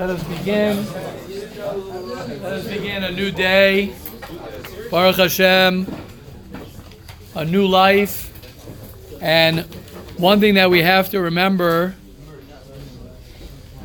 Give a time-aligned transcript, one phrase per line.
[0.00, 0.86] Let us begin.
[2.42, 3.92] Let us begin a new day.
[4.90, 5.94] Baruch Hashem,
[7.34, 8.32] a new life.
[9.20, 9.60] And
[10.16, 11.96] one thing that we have to remember,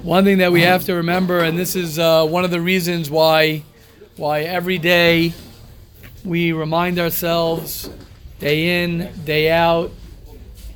[0.04, 3.10] one thing that we have to remember, and this is uh, one of the reasons
[3.10, 3.64] why,
[4.16, 5.34] why every day
[6.24, 7.90] we remind ourselves,
[8.40, 9.92] day in, day out,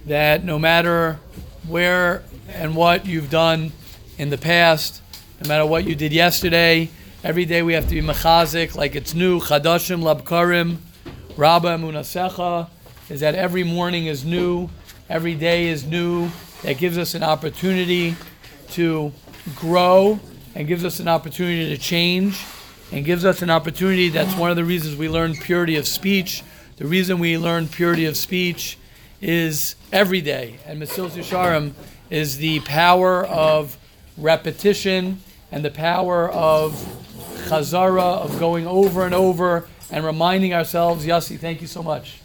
[0.05, 1.17] that no matter
[1.65, 3.71] where and what you've done
[4.17, 5.01] in the past,
[5.42, 6.89] no matter what you did yesterday,
[7.24, 10.78] every day we have to be mechazik, like it's new, chadashim labkarim,
[11.38, 12.70] rabba munasecha,
[13.10, 14.70] is that every morning is new,
[15.07, 16.29] every day is new.
[16.64, 18.18] That gives us an opportunity
[18.71, 19.14] to
[19.56, 20.20] grow
[20.56, 22.37] and gives us an opportunity to change
[22.92, 24.10] and gives us an opportunity.
[24.10, 26.43] That's one of the reasons we learn purity of speech.
[26.76, 28.78] The reason we learn purity of speech
[29.21, 30.60] is every day.
[30.65, 31.71] And Mesilas Yesharim
[32.09, 33.78] is the power of
[34.17, 36.73] repetition and the power of
[37.47, 42.22] chazara, of going over and over and reminding ourselves, Yossi, thank you so much.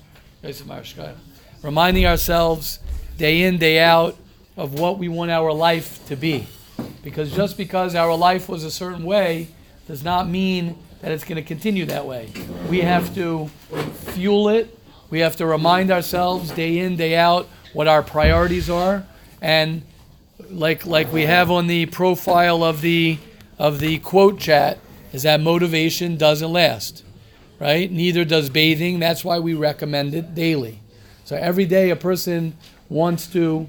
[1.63, 2.79] Reminding ourselves
[3.17, 4.17] day in, day out
[4.57, 6.47] of what we want our life to be.
[7.03, 9.49] Because just because our life was a certain way
[9.87, 12.31] does not mean that it's going to continue that way.
[12.69, 13.49] We have to
[14.13, 14.79] fuel it.
[15.11, 19.07] We have to remind ourselves day in, day out what our priorities are.
[19.41, 19.83] And
[20.51, 23.19] like like we have on the profile of the
[23.59, 24.79] of the quote chat,
[25.13, 27.05] is that motivation doesn't last
[27.61, 27.91] right?
[27.91, 28.99] Neither does bathing.
[28.99, 30.81] That's why we recommend it daily.
[31.25, 32.57] So every day a person
[32.89, 33.69] wants to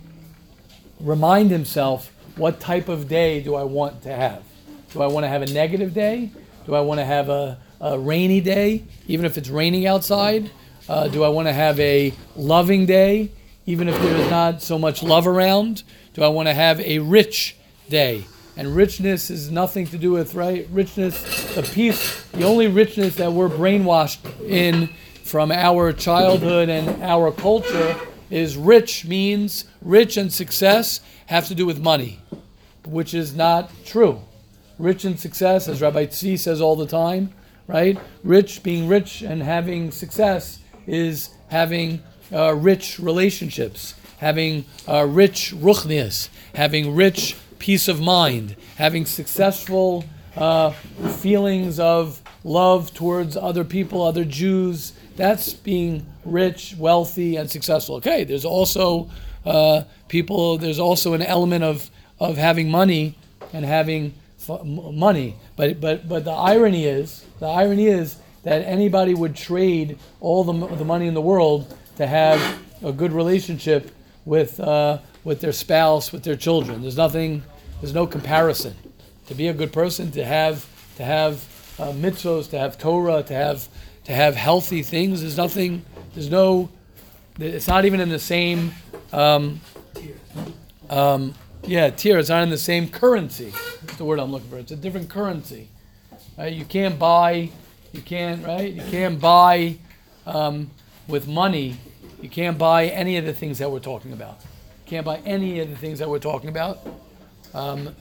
[0.99, 4.43] remind himself what type of day do I want to have?
[4.91, 6.31] Do I want to have a negative day?
[6.65, 10.51] Do I want to have a, a rainy day, even if it's raining outside?
[10.89, 13.31] Uh, do I want to have a loving day,
[13.65, 15.83] even if there is not so much love around?
[16.13, 17.55] Do I want to have a rich
[17.89, 18.25] day?
[18.57, 20.67] And richness is nothing to do with, right?
[20.71, 24.89] Richness, the peace, the only richness that we're brainwashed in
[25.23, 27.99] from our childhood and our culture
[28.29, 32.19] is rich means rich and success have to do with money,
[32.87, 34.21] which is not true.
[34.77, 37.33] Rich and success, as Rabbi Tzvi says all the time,
[37.67, 37.97] right?
[38.23, 46.29] Rich, being rich and having success is having uh, rich relationships, having uh, rich ruchnias,
[46.53, 50.05] having rich peace of mind, having successful
[50.35, 50.71] uh,
[51.19, 54.93] feelings of love towards other people, other Jews.
[55.15, 57.95] That's being rich, wealthy, and successful.
[57.95, 59.09] Okay, there's also
[59.45, 60.57] uh, people.
[60.57, 63.17] There's also an element of of having money
[63.53, 64.13] and having
[64.47, 65.35] f- money.
[65.55, 70.53] But but but the irony is the irony is that anybody would trade all the,
[70.75, 73.91] the money in the world to have a good relationship
[74.25, 76.81] with uh, with their spouse, with their children.
[76.81, 77.43] There's nothing
[77.81, 78.75] there's no comparison.
[79.27, 80.67] To be a good person, to have
[80.97, 81.43] to have
[81.79, 83.67] uh, mitzvos, to have Torah, to have
[84.05, 85.21] to have healthy things.
[85.21, 85.83] There's nothing.
[86.13, 86.69] There's no.
[87.39, 88.73] It's not even in the same.
[89.11, 89.61] Um,
[90.89, 91.33] um,
[91.63, 92.19] yeah, tier.
[92.19, 93.51] It's not in the same currency.
[93.81, 94.57] That's the word I'm looking for.
[94.57, 95.69] It's a different currency.
[96.37, 96.53] Right?
[96.53, 97.49] You can't buy.
[97.93, 98.45] You can't.
[98.45, 98.71] Right?
[98.71, 99.77] You can't buy
[100.27, 100.69] um,
[101.07, 101.77] with money.
[102.21, 104.39] You can't buy any of the things that we're talking about.
[104.85, 106.79] You can't buy any of the things that we're talking about
[107.55, 107.95] um,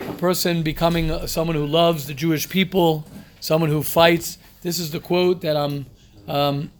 [0.00, 3.04] a person becoming someone who loves the Jewish people,
[3.40, 4.38] someone who fights.
[4.62, 5.86] This is the quote that I'm
[6.28, 6.70] um,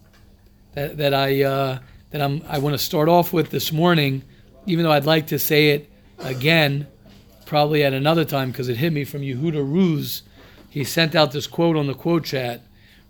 [0.74, 1.78] that, that I uh,
[2.10, 4.22] that I'm I want to start off with this morning,
[4.66, 5.90] even though I'd like to say it
[6.20, 6.86] again,
[7.44, 10.22] probably at another time because it hit me from Yehuda Ruz.
[10.70, 12.62] He sent out this quote on the quote chat,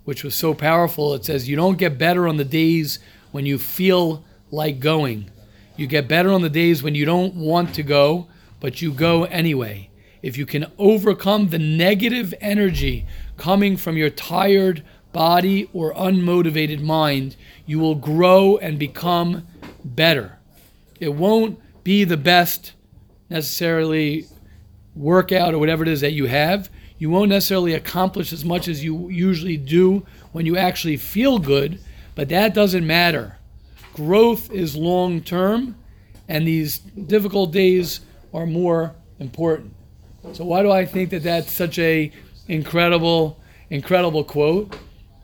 [0.05, 1.15] which was so powerful.
[1.15, 2.99] It says, "You don't get better on the days
[3.31, 5.31] when you feel like going.
[5.77, 8.29] You get better on the days when you don't want to go."
[8.63, 9.91] but you go anyway.
[10.23, 13.05] If you can overcome the negative energy
[13.37, 17.35] coming from your tired body or unmotivated mind,
[17.67, 19.45] you will grow and become
[19.85, 20.39] better.
[21.01, 22.75] It won't be the best
[23.29, 24.27] necessarily
[24.95, 26.71] workout or whatever it is that you have.
[27.03, 31.81] You won't necessarily accomplish as much as you usually do when you actually feel good,
[32.15, 33.39] but that doesn't matter.
[33.93, 35.75] Growth is long term,
[36.29, 38.03] and these difficult days
[38.33, 39.75] are more important.
[40.33, 42.13] So why do I think that that's such a
[42.47, 44.73] incredible, incredible quote,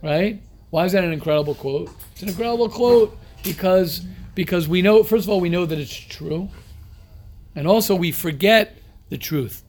[0.02, 0.42] right?
[0.70, 1.92] Why is that an incredible quote?
[2.10, 4.00] It's an incredible quote because
[4.34, 6.48] because we know first of all we know that it's true,
[7.54, 8.76] and also we forget
[9.10, 9.62] the truth,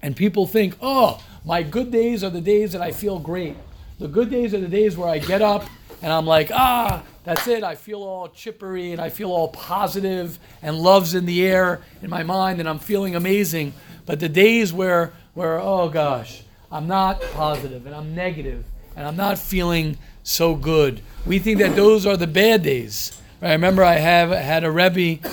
[0.00, 3.56] and people think, oh, my good days are the days that I feel great.
[3.98, 5.64] The good days are the days where I get up
[6.02, 7.62] and I'm like, ah, that's it.
[7.62, 12.10] I feel all chippery and I feel all positive and love's in the air in
[12.10, 13.72] my mind and I'm feeling amazing.
[14.06, 16.42] But the days where, where, oh gosh,
[16.72, 18.64] I'm not positive and I'm negative
[18.96, 21.00] and I'm not feeling so good.
[21.26, 23.20] We think that those are the bad days.
[23.42, 25.26] I remember I have had a Rebbe,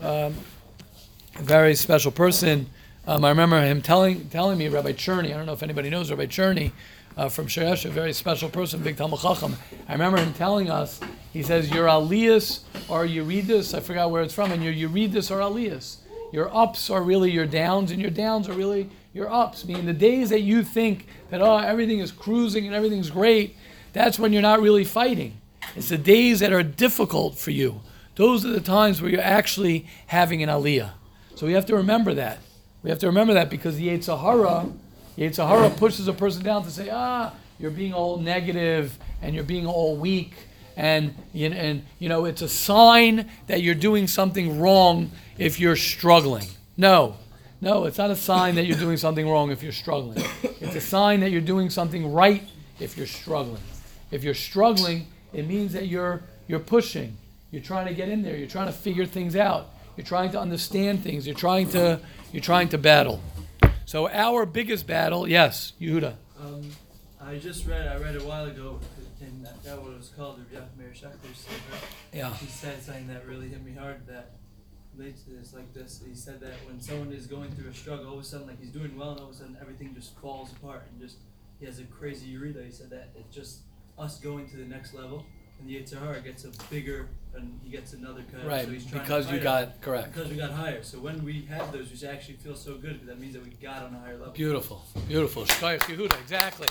[0.00, 0.34] um,
[1.36, 2.66] a very special person.
[3.04, 6.08] Um, I remember him telling telling me, Rabbi Cherny, I don't know if anybody knows
[6.08, 6.70] Rabbi Cherny
[7.16, 9.56] uh, from Sheresh, a very special person, big Talmud Chacham.
[9.88, 11.00] I remember him telling us,
[11.32, 15.40] he says, your aliyas or read I forgot where it's from, and your this or
[15.40, 15.96] aliyas.
[16.32, 19.64] Your ups are really your downs, and your downs are really your ups.
[19.64, 23.56] Meaning the days that you think that, oh, everything is cruising and everything's great,
[23.92, 25.40] that's when you're not really fighting.
[25.74, 27.80] It's the days that are difficult for you.
[28.14, 30.92] Those are the times where you're actually having an aliyah.
[31.34, 32.38] So we have to remember that.
[32.82, 36.88] We have to remember that because the Yetzer Hara, pushes a person down to say,
[36.90, 40.34] ah, you're being all negative and you're being all weak
[40.76, 46.46] and and you know it's a sign that you're doing something wrong if you're struggling.
[46.76, 47.16] No,
[47.60, 50.24] no, it's not a sign that you're doing something wrong if you're struggling.
[50.60, 52.42] It's a sign that you're doing something right
[52.80, 53.62] if you're struggling.
[54.10, 57.16] If you're struggling, it means that you're you're pushing.
[57.50, 58.36] You're trying to get in there.
[58.36, 59.68] You're trying to figure things out.
[59.96, 61.26] You're trying to understand things.
[61.26, 62.00] You're trying to
[62.32, 63.20] you're trying to battle.
[63.84, 66.14] So our biggest battle, yes, Yehuda.
[66.40, 66.62] Um,
[67.20, 68.80] I just read I read a while ago
[69.20, 70.40] and I forgot what it was called.
[70.50, 71.12] The Rav Meir said.
[72.12, 72.34] Yeah.
[72.34, 74.32] He said something that really hit me hard that
[74.96, 76.02] relates to this like this.
[76.06, 78.60] He said that when someone is going through a struggle, all of a sudden like
[78.60, 81.16] he's doing well, and all of a sudden everything just falls apart, and just
[81.60, 82.64] he has a crazy yetzer hara.
[82.66, 83.60] He said that it's just
[83.98, 85.24] us going to the next level,
[85.58, 88.46] and the Yetzer gets a bigger, and he gets another cut.
[88.46, 90.14] Right, So he's trying because to you fight got correct.
[90.14, 90.82] Because we got higher.
[90.82, 93.50] So when we have those, we actually feel so good because that means that we
[93.50, 94.32] got on a higher level.
[94.32, 95.44] Beautiful, beautiful.
[95.44, 96.68] Shkoyach Yehuda, exactly.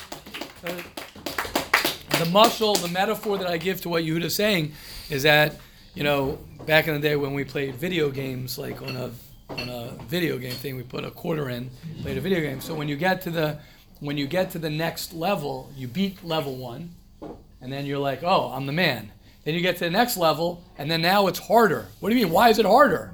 [2.19, 4.73] The muscle, the metaphor that I give to what Yehuda's saying
[5.09, 5.55] is that,
[5.95, 9.11] you know, back in the day when we played video games, like on a
[9.49, 11.69] on a video game thing, we put a quarter in,
[12.01, 12.61] played a video game.
[12.61, 13.59] So when you get to the
[13.99, 16.95] when you get to the next level, you beat level one,
[17.61, 19.11] and then you're like, oh, I'm the man.
[19.43, 21.87] Then you get to the next level, and then now it's harder.
[21.99, 22.33] What do you mean?
[22.33, 23.13] Why is it harder?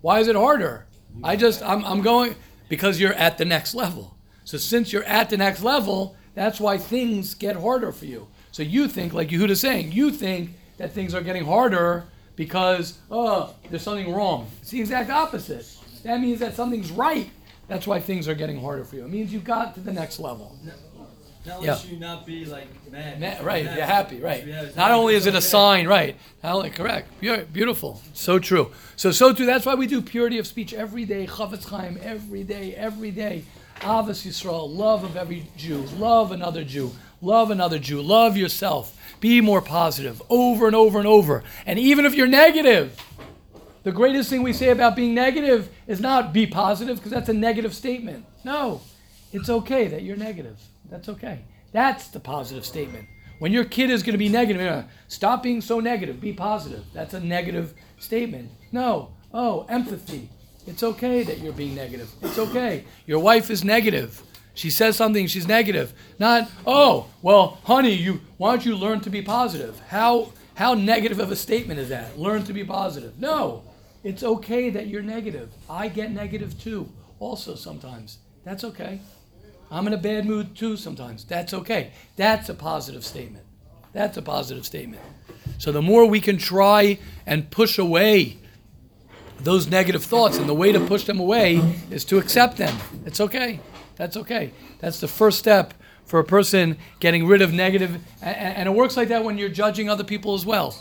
[0.00, 0.86] Why is it harder?
[1.22, 2.36] I just I'm I'm going
[2.68, 4.16] because you're at the next level.
[4.44, 8.28] So since you're at the next level, that's why things get harder for you.
[8.52, 12.04] So you think, like Yehuda's saying, you think that things are getting harder
[12.36, 14.48] because, oh, there's something wrong.
[14.62, 15.66] It's the exact opposite.
[16.04, 17.30] That means that something's right.
[17.66, 19.04] That's why things are getting harder for you.
[19.04, 20.56] It means you got to the next level.
[21.48, 21.78] Not Yeah.
[21.90, 23.20] you not be like mad.
[23.20, 24.46] Ma- right, you're happy, right.
[24.76, 26.16] Not only is it a sign, right?
[26.42, 28.70] Not only correct, Beau- beautiful, so true.
[28.96, 29.46] So so true.
[29.46, 31.26] That's why we do purity of speech every day.
[31.26, 33.44] Chofetz Chaim every day, every day.
[33.80, 36.90] Avos Yisrael, love of every Jew, love another Jew,
[37.22, 38.94] love another Jew, love yourself.
[39.20, 41.44] Be more positive, over and over and over.
[41.64, 42.96] And even if you're negative,
[43.84, 47.32] the greatest thing we say about being negative is not be positive because that's a
[47.32, 48.24] negative statement.
[48.44, 48.80] No,
[49.32, 50.58] it's okay that you're negative.
[50.90, 51.44] That's okay.
[51.72, 53.06] That's the positive statement.
[53.38, 56.20] When your kid is going to be negative, you're gonna, stop being so negative.
[56.20, 56.84] Be positive.
[56.92, 58.50] That's a negative statement.
[58.72, 59.10] No.
[59.32, 60.28] Oh, empathy.
[60.66, 62.10] It's okay that you're being negative.
[62.22, 62.84] It's okay.
[63.06, 64.22] Your wife is negative.
[64.54, 65.92] She says something, she's negative.
[66.18, 69.78] Not, oh, well, honey, you why don't you learn to be positive?
[69.88, 72.18] How how negative of a statement is that?
[72.18, 73.20] Learn to be positive.
[73.20, 73.62] No.
[74.02, 75.50] It's okay that you're negative.
[75.70, 76.88] I get negative too,
[77.20, 78.18] also sometimes.
[78.44, 79.00] That's okay.
[79.70, 81.24] I'm in a bad mood too sometimes.
[81.24, 81.92] That's okay.
[82.16, 83.44] That's a positive statement.
[83.92, 85.02] That's a positive statement.
[85.58, 88.38] So the more we can try and push away
[89.40, 91.56] those negative thoughts, and the way to push them away
[91.90, 92.76] is to accept them.
[93.06, 93.60] It's okay.
[93.96, 94.52] That's okay.
[94.80, 99.08] That's the first step for a person getting rid of negative, and it works like
[99.08, 100.74] that when you're judging other people as well.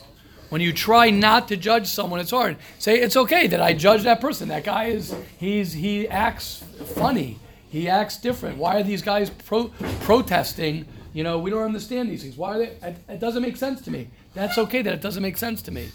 [0.50, 2.58] When you try not to judge someone, it's hard.
[2.79, 4.48] Say it's okay that I judge that person.
[4.48, 6.63] That guy is he's he acts
[6.96, 7.39] funny.
[7.69, 8.57] He acts different.
[8.57, 9.71] Why are these guys pro-
[10.01, 10.86] protesting?
[11.13, 12.38] You know, we don't understand these things.
[12.38, 12.65] Why are they?
[12.65, 14.09] It, it doesn't make sense to me.
[14.33, 15.89] That's okay that it doesn't make sense to me.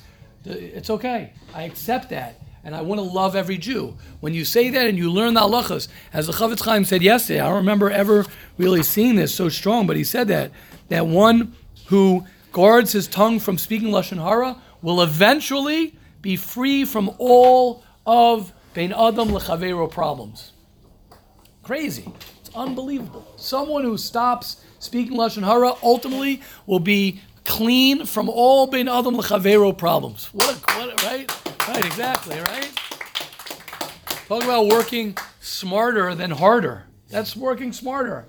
[0.45, 1.33] It's okay.
[1.55, 2.41] I accept that.
[2.65, 3.97] And I want to love every Jew.
[4.21, 7.41] When you say that and you learn the halachas, as the Chofetz Chaim said yesterday,
[7.41, 8.25] I don't remember ever
[8.57, 10.53] really seeing this so strong, but he said that,
[10.89, 11.55] that one
[11.87, 18.53] who guards his tongue from speaking Lashon Hara will eventually be free from all of
[18.75, 20.52] Bein Adam Lechavero problems.
[21.63, 22.11] Crazy.
[22.41, 23.27] It's unbelievable.
[23.37, 29.77] Someone who stops speaking Lashon Hara ultimately will be clean from all Bein Adam Lechavero
[29.77, 30.27] problems.
[30.33, 31.69] What a, what a, right?
[31.69, 32.71] Right, exactly, right?
[34.27, 36.85] Talk about working smarter than harder.
[37.09, 38.25] That's working smarter.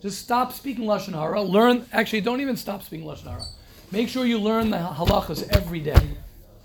[0.00, 1.42] Just stop speaking Lashon Hara.
[1.42, 3.42] Learn, actually, don't even stop speaking Lashon Hara.
[3.90, 6.16] Make sure you learn the halachas every day.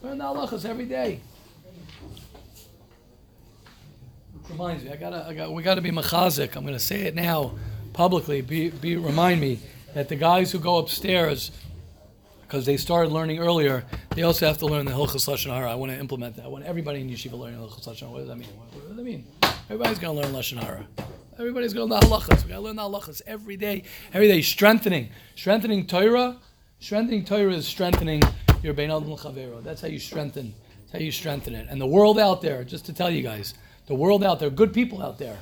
[0.01, 1.19] Learn the halachas every day.
[4.32, 6.55] Which reminds me, I gotta, I got, we gotta be machazik.
[6.55, 7.55] I'm gonna say it now,
[7.93, 8.41] publicly.
[8.41, 9.59] Be, be, remind me
[9.93, 11.51] that the guys who go upstairs,
[12.41, 15.71] because they started learning earlier, they also have to learn the Hilchas Lashon Hara.
[15.71, 16.45] I want to implement that.
[16.45, 18.12] I want everybody in yeshiva learning Hilchas Lashon Hara.
[18.12, 18.50] What does that mean?
[18.50, 19.25] What, what does that mean?
[19.69, 20.88] Everybody's gonna learn Lashon Hara.
[21.39, 22.43] Everybody's gonna learn the halachas.
[22.43, 23.83] We gotta learn the halachas every day.
[24.13, 26.38] Every day, strengthening, strengthening Torah.
[26.79, 28.21] Strengthening Torah is strengthening
[28.62, 29.63] your Bein Adam.
[29.63, 30.53] That's how you strengthen.
[30.81, 31.67] That's how you strengthen it.
[31.69, 33.53] And the world out there, just to tell you guys,
[33.87, 35.39] the world out there, good people out there.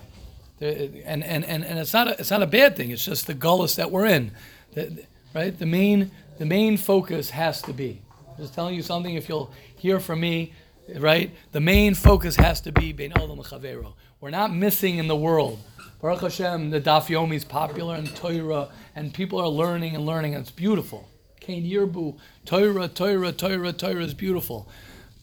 [0.59, 2.91] And, and, and, and it's, not a, it's not a bad thing.
[2.91, 4.31] It's just the gullus that we're in.
[4.73, 5.57] The, right?
[5.57, 8.01] The main, the main focus has to be.
[8.37, 10.53] Just telling you something, if you'll hear from me,
[10.95, 11.31] right?
[11.51, 13.93] The main focus has to be Bein Adam L'Chavero.
[14.19, 15.59] We're not missing in the world.
[16.01, 20.35] Baruch Hashem, the Daf Yomi is popular in Torah, and people are learning and learning,
[20.35, 21.07] and it's beautiful.
[21.39, 24.67] Kain Yirbu, Torah, Torah, Torah, Torah is beautiful.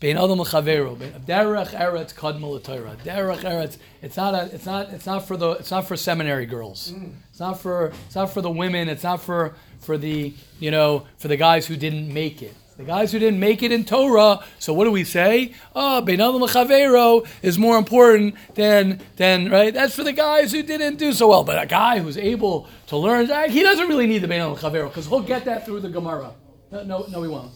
[0.00, 2.96] Bein Adam L'Chavero, Derech Eretz Kadmul Torah.
[3.04, 3.78] Derech Eretz.
[4.00, 4.54] It's not a.
[4.54, 4.90] It's not.
[4.90, 5.50] It's not for the.
[5.52, 6.92] It's not for seminary girls.
[6.92, 7.14] Mm.
[7.30, 7.92] It's not for.
[8.06, 8.88] It's not for the women.
[8.88, 12.54] It's not for for the you know for the guys who didn't make it.
[12.76, 14.38] The guys who didn't make it in Torah.
[14.60, 15.52] So what do we say?
[15.74, 19.74] Oh, Bein Adam L'Chavero is more important than than right.
[19.74, 21.42] That's for the guys who didn't do so well.
[21.42, 24.86] But a guy who's able to learn, he doesn't really need the Bein Adam L'Chavero
[24.90, 26.34] because he'll get that through the Gemara.
[26.70, 27.50] No, no, no, he won't.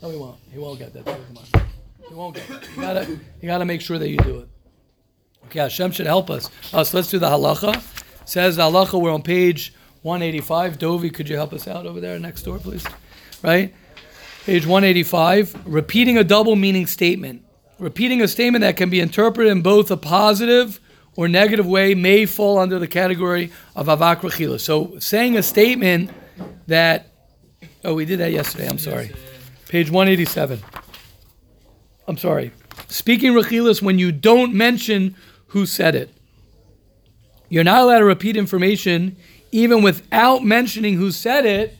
[0.00, 0.38] No, he won't.
[0.52, 1.67] He won't get that through the Gemara.
[2.10, 2.68] You won't get it.
[2.74, 4.48] You gotta, you gotta make sure that you do it.
[5.46, 6.50] Okay, Hashem should help us.
[6.72, 7.76] Uh, so let's do the halacha.
[7.76, 9.00] It says the halacha.
[9.00, 10.78] We're on page 185.
[10.78, 12.84] Dovi, could you help us out over there next door, please?
[13.42, 13.74] Right,
[14.44, 15.66] page 185.
[15.66, 17.44] Repeating a double meaning statement.
[17.78, 20.80] Repeating a statement that can be interpreted in both a positive
[21.16, 24.60] or negative way may fall under the category of avak rechila.
[24.60, 26.10] So saying a statement
[26.66, 27.12] that,
[27.84, 28.68] oh, we did that yesterday.
[28.68, 29.12] I'm sorry.
[29.68, 30.60] Page 187.
[32.08, 32.52] I'm sorry,
[32.88, 35.14] speaking rechilas when you don't mention
[35.48, 36.08] who said it.
[37.50, 39.16] You're not allowed to repeat information
[39.52, 41.76] even without mentioning who said it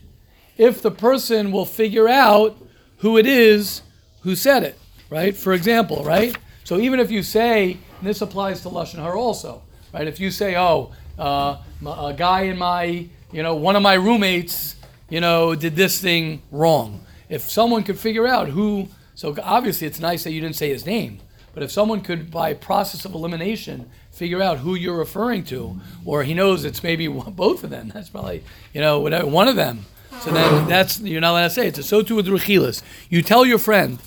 [0.58, 2.58] if the person will figure out
[2.98, 3.80] who it is
[4.20, 5.34] who said it, right?
[5.34, 6.36] For example, right?
[6.64, 9.62] So even if you say, this applies to Lashon Hara also,
[9.94, 10.06] right?
[10.06, 11.56] If you say, oh, uh,
[11.86, 14.76] a guy in my, you know, one of my roommates,
[15.08, 17.00] you know, did this thing wrong.
[17.30, 18.88] If someone could figure out who
[19.18, 21.18] so obviously, it's nice that you didn't say his name.
[21.52, 26.22] But if someone could, by process of elimination, figure out who you're referring to, or
[26.22, 29.86] he knows it's maybe both of them, that's probably you know whatever one of them.
[30.20, 31.84] So then that's you're not allowed to say it.
[31.84, 32.80] So too with rechilas.
[33.08, 33.98] You tell your friend,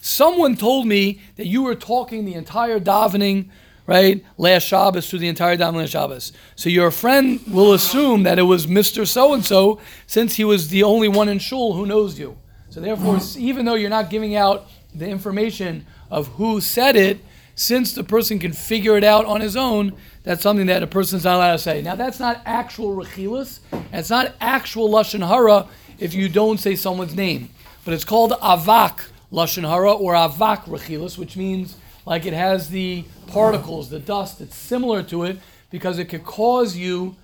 [0.00, 3.48] someone told me that you were talking the entire davening,
[3.88, 6.32] right, last Shabbos through the entire davening Shabbos.
[6.54, 10.68] So your friend will assume that it was Mister So and So, since he was
[10.68, 12.38] the only one in shul who knows you.
[12.70, 17.18] So therefore, even though you're not giving out the information of who said it,
[17.56, 21.24] since the person can figure it out on his own, that's something that a person's
[21.24, 21.82] not allowed to say.
[21.82, 25.66] Now, that's not actual rechilas, and it's not actual lashon hara
[25.98, 27.50] if you don't say someone's name,
[27.84, 33.04] but it's called avak lashon hara or avak rechilas, which means like it has the
[33.26, 34.40] particles, the dust.
[34.40, 35.38] It's similar to it
[35.70, 37.16] because it could cause you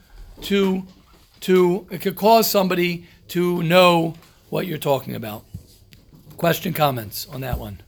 [0.42, 0.84] to
[1.40, 4.14] to it could cause somebody to know
[4.50, 5.44] what you're talking about.
[6.36, 7.80] Question, comments on that one?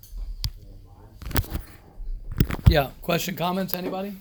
[2.66, 4.14] Yeah, question, comments, anybody?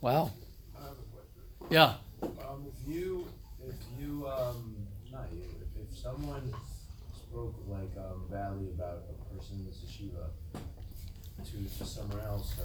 [0.00, 0.30] Wow.
[1.70, 1.94] Yeah.
[2.22, 3.26] Um, if you,
[3.66, 4.76] if you, um,
[5.10, 6.52] not you, if, if someone
[7.14, 10.28] spoke like um, badly about a person in the yeshiva
[11.44, 12.64] to, to somewhere else, so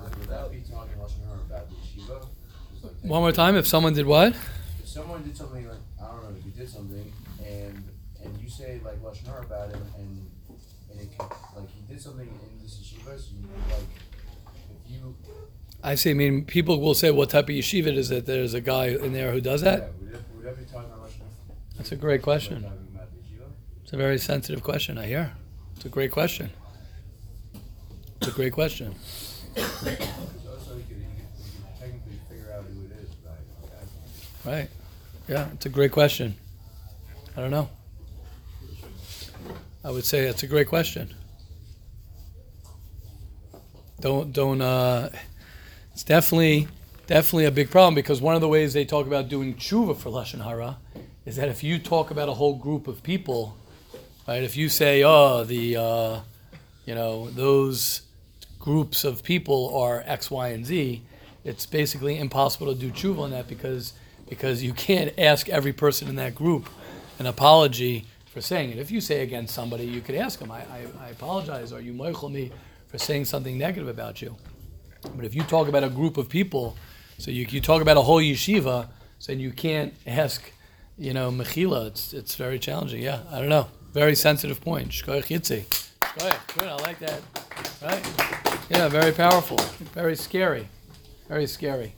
[0.00, 2.26] would that be talking lashon hara about the yeshiva?
[2.82, 3.56] Like One more time.
[3.56, 4.34] If someone did what?
[4.88, 7.12] Someone did something like I don't know, if you did something
[7.44, 7.84] and
[8.24, 10.30] and you say like lashon hara about him and
[10.90, 13.84] and it like he did something in this yeshiva, so you like
[14.86, 15.14] if you.
[15.84, 16.10] I see.
[16.10, 19.12] I mean, people will say, "What type of yeshiva is it?" There's a guy in
[19.12, 19.78] there who does that.
[19.78, 21.10] Yeah, would, it, would that about?
[21.76, 22.62] That's a great question.
[22.62, 23.48] Talking about the yeshiva?
[23.82, 24.96] It's a very sensitive question.
[24.96, 25.34] I hear.
[25.76, 26.50] It's a great question.
[28.22, 28.94] It's a great question.
[34.40, 34.68] It right?
[35.28, 36.36] Yeah, it's a great question.
[37.36, 37.68] I don't know.
[39.84, 41.14] I would say it's a great question.
[44.00, 44.62] Don't don't.
[44.62, 45.10] Uh,
[45.92, 46.66] it's definitely
[47.06, 50.10] definitely a big problem because one of the ways they talk about doing tshuva for
[50.10, 50.78] lashon hara
[51.26, 53.54] is that if you talk about a whole group of people,
[54.26, 54.42] right?
[54.42, 56.20] If you say, oh, the uh,
[56.86, 58.02] you know those
[58.58, 61.02] groups of people are X, Y, and Z,
[61.44, 63.92] it's basically impossible to do tshuva on that because
[64.28, 66.68] because you can't ask every person in that group
[67.18, 68.78] an apology for saying it.
[68.78, 71.72] If you say against somebody, you could ask them, I, I, I apologize.
[71.72, 72.52] Are you moichel me
[72.88, 74.36] for saying something negative about you.
[75.14, 76.76] But if you talk about a group of people,
[77.18, 80.50] so you, you talk about a whole yeshiva, so you can't ask,
[80.96, 81.86] you know, mechila.
[81.86, 83.02] It's it's very challenging.
[83.02, 83.68] Yeah, I don't know.
[83.92, 84.88] Very sensitive point.
[84.90, 85.64] Shkoyach Yitzi.
[86.00, 86.58] Shkoyach.
[86.58, 86.68] Good.
[86.68, 87.20] I like that.
[87.82, 88.60] Right.
[88.70, 88.88] Yeah.
[88.88, 89.58] Very powerful.
[89.94, 90.68] Very scary.
[91.28, 91.94] Very scary.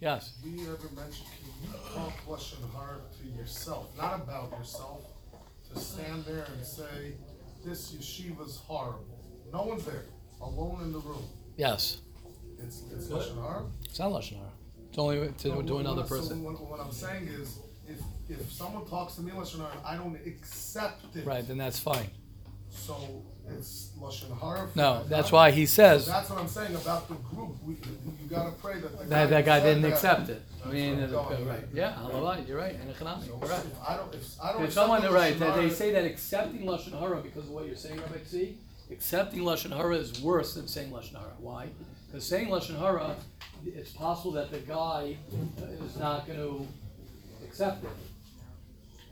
[0.00, 0.34] Yes.
[0.44, 5.02] You ever mention, can you talk lashon hara to yourself, not about yourself,
[5.72, 7.14] to stand there and say,
[7.64, 9.18] this yeshiva's horrible.
[9.52, 10.04] No one's there,
[10.40, 11.24] alone in the room.
[11.56, 11.98] Yes.
[12.62, 13.64] It's, it's lashon hara.
[13.84, 14.50] It's not lashon hara.
[14.88, 16.44] It's only to, No, to what- another what- so person.
[16.44, 20.14] what, what I'm saying is, if, if someone talks to me lashon hara, I don't
[20.24, 21.26] accept it.
[21.26, 21.46] Right.
[21.46, 22.08] Then that's fine.
[22.70, 23.24] So
[23.56, 24.68] it's lashon hara.
[24.74, 25.04] No.
[25.08, 27.56] That's why he says That's what I'm saying about the group.
[27.64, 29.08] We, you gotta pray that the guy.
[29.08, 30.42] that that guy didn't that- accept it.
[30.64, 31.60] I mean, what I'm going right.
[31.62, 31.74] with.
[31.74, 31.94] Yeah.
[31.94, 32.74] Halavai, You're right.
[32.74, 33.26] And economic.
[33.26, 33.64] So Correct.
[33.66, 34.64] if I don't, if I don't.
[34.64, 37.66] If someone, the right, lashon that they say that accepting lashon hara because of what
[37.66, 38.54] you're saying, Rabbi Tzvi,
[38.90, 41.32] accepting lashon hara is worse than saying lashon hara.
[41.38, 41.68] Why?
[42.06, 43.16] Because saying lashon hara,
[43.64, 45.16] it's possible that the guy
[45.62, 46.66] uh, is not going to
[47.44, 47.90] accept it.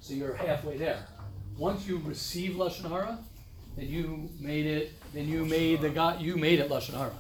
[0.01, 1.07] So you're halfway there.
[1.57, 3.19] Once you receive lashon hara,
[3.77, 4.93] then you made it.
[5.13, 6.19] Then you made the guy.
[6.19, 7.13] You made it lashon hara.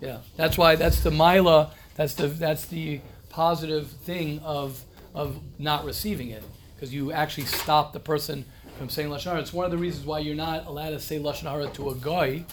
[0.00, 0.76] Yeah, that's why.
[0.76, 1.72] That's the mila.
[1.96, 4.82] That's the that's the positive thing of
[5.14, 6.42] of not receiving it
[6.74, 8.44] because you actually stop the person
[8.78, 9.40] from saying lashon hara.
[9.40, 11.94] It's one of the reasons why you're not allowed to say lashon hara to a
[11.94, 12.44] guy,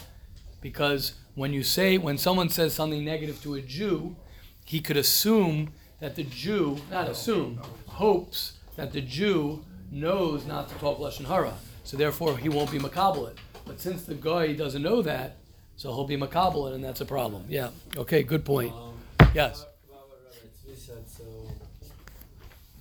[0.60, 4.16] because when you say when someone says something negative to a Jew,
[4.64, 10.74] he could assume that the Jew, not assume, hopes that the Jew knows not to
[10.76, 11.54] talk lashon hara.
[11.84, 13.38] So therefore, he won't be makabel it.
[13.66, 15.36] But since the guy doesn't know that,
[15.76, 17.44] so he'll be makabel it, and that's a problem.
[17.48, 17.70] Yeah.
[17.96, 18.22] Okay.
[18.22, 18.72] Good point.
[18.72, 18.88] Um,
[19.34, 19.62] Yes.
[19.88, 21.24] About about what said, so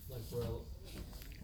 [0.10, 0.42] like we're,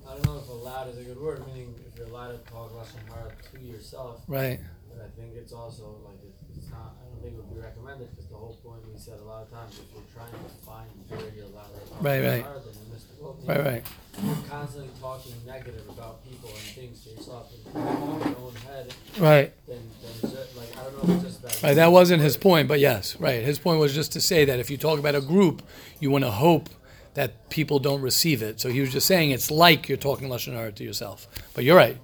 [0.10, 2.74] I don't know if allowed is a good word, meaning if you're allowed to talk
[2.74, 4.60] lashon hara to yourself, Right.
[4.90, 6.96] but I think it's also like it, it's not.
[7.00, 9.44] I don't think it would be recommended because the whole point we said a lot
[9.44, 10.88] of times, if you're trying to find
[11.36, 12.44] you're allowed to talk Right, right.
[12.44, 13.38] hara, then you miss the boat.
[13.46, 13.66] Right.
[13.66, 13.84] Right.
[14.24, 19.54] You're constantly talking negative about people and things to yourself in your own head, Right.
[19.68, 21.64] then then just, like I don't know if it's just that.
[21.64, 23.44] Right, that wasn't his point, but yes, right.
[23.44, 25.62] His point was just to say that if you talk about a group,
[26.00, 26.70] you want to hope
[27.14, 28.60] that people don't receive it.
[28.60, 31.28] So he was just saying it's like you're talking lashon hara to yourself.
[31.54, 31.98] But you're right.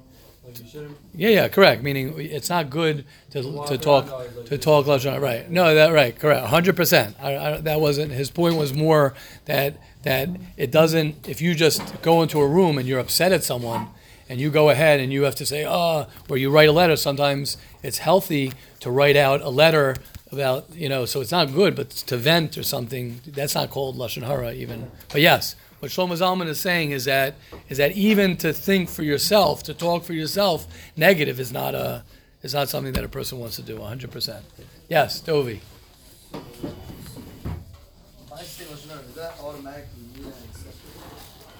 [0.46, 0.98] Like you shouldn't.
[1.16, 1.84] Yeah, yeah, correct.
[1.84, 4.66] Meaning it's not good to, Walk to around talk always like to this.
[4.66, 5.22] talk lashon.
[5.22, 5.50] Right?
[5.50, 6.48] No, that right, correct.
[6.48, 7.18] Hundred percent.
[7.20, 8.56] That wasn't his point.
[8.56, 9.14] Was more
[9.46, 11.28] that that it doesn't.
[11.28, 13.88] If you just go into a room and you're upset at someone,
[14.30, 16.96] and you go ahead and you have to say, oh, or you write a letter.
[16.96, 19.96] Sometimes it's healthy to write out a letter
[20.32, 21.06] about you know.
[21.06, 23.22] So it's not good, but to vent or something.
[23.26, 24.92] That's not called lashon hara even.
[25.10, 25.56] But yes.
[25.84, 27.36] What Shlomo Zalman is saying is that
[27.68, 30.66] is that even to think for yourself, to talk for yourself,
[30.96, 32.06] negative is not a
[32.42, 33.76] is not something that a person wants to do.
[33.82, 34.10] 100.
[34.10, 34.46] percent
[34.88, 35.60] Yes, Dovi.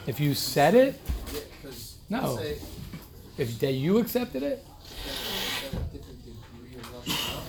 [0.08, 1.02] If you said it,
[1.34, 2.38] Yeah, No.
[2.38, 2.60] say
[3.38, 4.66] if that you accepted it,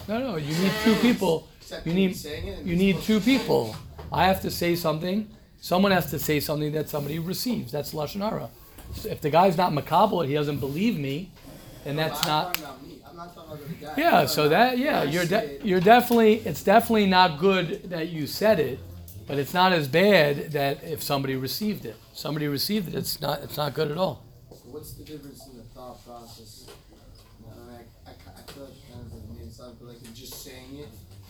[0.09, 0.37] no, no.
[0.39, 1.47] You need two people.
[1.85, 2.17] You need
[2.65, 3.77] you need two people.
[4.13, 5.29] I have to say something.
[5.65, 7.73] Someone has to say something that somebody receives.
[7.73, 8.51] That's lashon hara.
[8.97, 11.31] So if the guy's not makabel, he doesn't believe me,
[11.85, 12.55] then that's I'm not.
[12.55, 13.03] talking about me.
[13.09, 13.95] I'm not talking about the guy.
[13.97, 18.61] Yeah, so that yeah, you're de- you're definitely it's definitely not good that you said
[18.61, 18.79] it,
[19.27, 21.97] but it's not as bad that if somebody received it.
[22.13, 24.23] Somebody received it, it's not it's not good at all.
[24.51, 26.67] So what's the difference in the thought process?
[27.49, 30.89] I I, I, I feel like kind of but like just saying it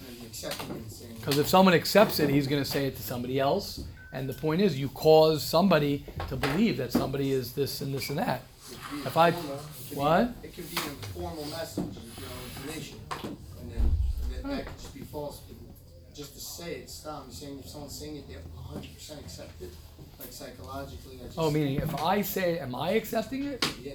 [0.08, 1.20] and accepting it and saying it.
[1.20, 3.84] Because if someone accepts it, he's going to say it to somebody else,
[4.14, 8.08] and the point is, you cause somebody to believe that somebody is this and this
[8.10, 8.42] and that.
[8.70, 10.34] It could if I- informal, it could be- what?
[10.42, 12.98] It could be an informal message, you know, information,
[13.60, 13.90] and then
[14.32, 15.40] that, that could just be false.
[15.46, 15.56] But
[16.14, 17.24] just to say it, stop.
[17.26, 19.70] You're saying if someone's saying it, they 100 percent accept it,
[20.18, 21.18] like psychologically.
[21.20, 23.66] Oh, just, Oh, meaning if I say, am I accepting it?
[23.82, 23.94] yeah,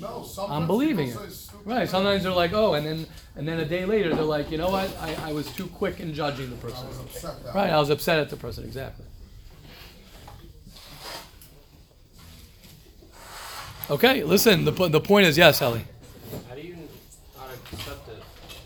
[0.00, 1.16] No, sometimes I'm believing it.
[1.64, 1.88] Right.
[1.88, 4.68] Sometimes they're like, oh, and then and then a day later they're like, you know
[4.70, 4.90] what?
[5.00, 6.84] I, I was too quick in judging the person.
[6.84, 7.66] I was upset that Right.
[7.68, 7.70] way.
[7.70, 8.64] I was upset at the person.
[8.64, 9.04] Exactly.
[13.90, 14.22] Okay.
[14.24, 14.64] Listen.
[14.64, 15.84] The the point is yes, Ellie.
[16.48, 16.76] How do you
[17.36, 18.22] not accept it?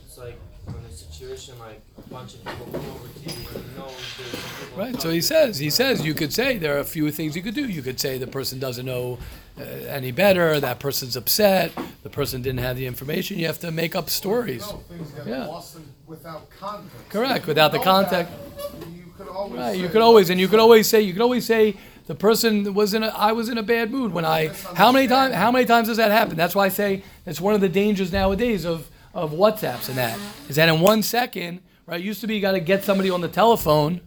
[0.07, 3.65] It's like in a situation like a bunch of people come over to you and
[3.73, 4.77] you know people.
[4.77, 5.01] Right.
[5.03, 7.55] So he says, he says, you could say there are a few things you could
[7.55, 7.67] do.
[7.69, 9.19] You could say the person doesn't know
[9.59, 10.61] uh, any better.
[10.61, 11.73] That person's upset.
[12.05, 13.39] The person didn't have the information.
[13.39, 14.61] You have to make up stories.
[14.71, 15.47] No, things get Yeah.
[15.47, 17.09] lost without context.
[17.11, 18.33] Correct, without the know context.
[18.33, 19.59] that, You could always.
[19.61, 19.77] Right.
[19.79, 21.77] You could always, and you could always say, you could always say
[22.09, 24.49] the person was in a, I was in a bad mood when I.
[24.75, 25.35] How many times?
[25.35, 26.37] How many times does that happen?
[26.37, 30.19] That's why I say it's one of the dangers nowadays of of WhatsApps and that
[30.49, 32.01] is that in one second, right?
[32.01, 34.01] Used to be you got to get somebody on the telephone,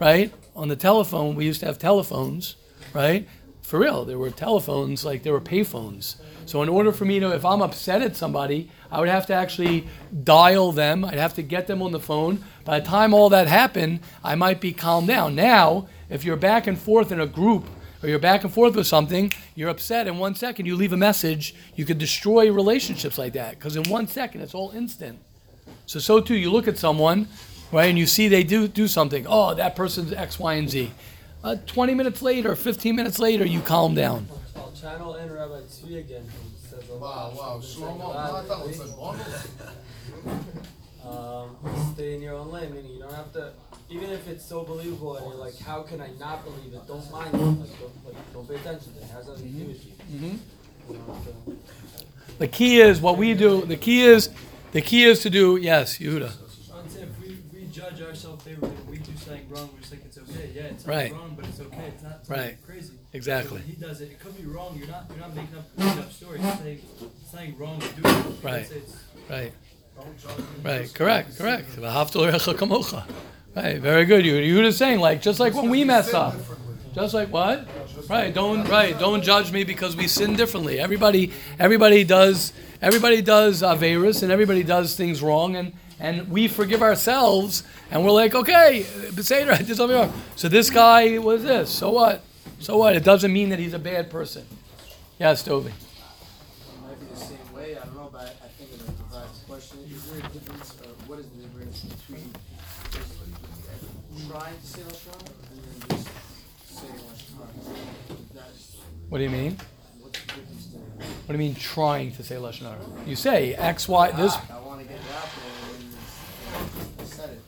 [0.00, 0.32] right?
[0.56, 2.56] On the telephone, we used to have telephones,
[2.94, 3.28] right?
[3.60, 6.16] For real, there were telephones like there were payphones.
[6.46, 9.34] So in order for me to, if I'm upset at somebody, I would have to
[9.34, 9.86] actually
[10.24, 11.04] dial them.
[11.04, 12.42] I'd have to get them on the phone.
[12.64, 15.34] By the time all that happened, I might be calmed down.
[15.34, 17.66] Now, if you're back and forth in a group
[18.02, 20.96] or you're back and forth with something, you're upset in one second, you leave a
[20.96, 25.18] message, you could destroy relationships like that because in one second it's all instant.
[25.86, 27.28] So so too, you look at someone,
[27.72, 29.26] right, and you see they do do something.
[29.28, 30.90] Oh, that person's X, Y, and Z.
[31.44, 34.28] Uh, 20 minutes later, 15 minutes later, you calm down.
[34.56, 36.24] I'll channel in Rabbi Tzvi again,
[36.68, 37.34] says a Wow, lot.
[37.36, 39.48] wow, Shlomo, I thought it was a bonus.
[41.04, 41.56] Um,
[41.94, 43.52] stay in your own lane, meaning you don't have to,
[43.90, 46.86] even if it's so believable and you're like, how can I not believe it?
[46.86, 47.38] Don't mind it.
[47.38, 49.04] Like, don't, like, don't pay attention to it.
[49.04, 49.92] It has nothing to do with you.
[50.12, 50.36] Mm-hmm.
[50.92, 50.98] You
[51.46, 53.62] don't The key is what we do.
[53.64, 54.30] The key is
[54.72, 55.56] the key is to do.
[55.56, 56.30] Yes, Yehuda.
[56.30, 60.18] I'd if we, we judge ourselves favorably, we do something wrong, we're just like it's
[60.18, 60.50] okay.
[60.54, 61.12] Yeah, it's Right.
[61.12, 61.86] wrong, but it's okay.
[61.94, 62.56] It's not Right.
[62.66, 62.92] crazy.
[63.12, 63.58] Exactly.
[63.60, 64.76] When he does it, it could be wrong.
[64.78, 66.42] You're not you're not making up making up stories.
[66.42, 66.80] You're saying
[67.22, 68.44] it's nothing wrong with doing it.
[68.44, 68.70] Right.
[69.30, 69.52] Right.
[69.96, 70.44] Don't judge me.
[70.62, 70.94] Right.
[70.94, 71.38] Correct.
[71.38, 71.76] Correct.
[73.62, 73.80] Sinner.
[73.80, 73.82] V'ahavta l'orecha kamocha.
[73.82, 73.82] Right.
[73.82, 74.26] Very good.
[74.26, 76.34] You Yehuda's saying like just like when we mess up.
[76.94, 77.66] Just like what?
[78.08, 78.32] Right.
[78.32, 78.98] Don't right.
[78.98, 80.80] Don't judge me because we sin differently.
[80.80, 81.32] Everybody.
[81.58, 82.52] Everybody does.
[82.80, 88.12] Everybody does averus and everybody does things wrong and and we forgive ourselves and we're
[88.12, 90.12] like okay, Beseder, I did something wrong.
[90.36, 91.70] So this guy was this.
[91.70, 92.22] So what?
[92.60, 92.94] So what?
[92.96, 94.46] It doesn't mean that he's a bad person.
[95.18, 95.70] Yes, Toby.
[95.70, 95.74] It
[96.82, 99.46] might be the same way, I don't know, but I I think it provides a
[99.46, 102.32] question, is there a difference, or what is the difference between
[104.28, 106.08] trying to say Lashon Hara and then just
[106.68, 107.48] saying Lashon Hara?
[108.34, 108.76] That's,
[109.08, 109.56] What do you mean?
[110.00, 111.06] what's the difference there?
[111.26, 112.78] What do you mean trying to say lashon hara?
[113.06, 114.10] You say X, Y.
[114.12, 114.34] This.
[114.34, 115.98] I wanna get it out there and then
[117.00, 117.40] I said it.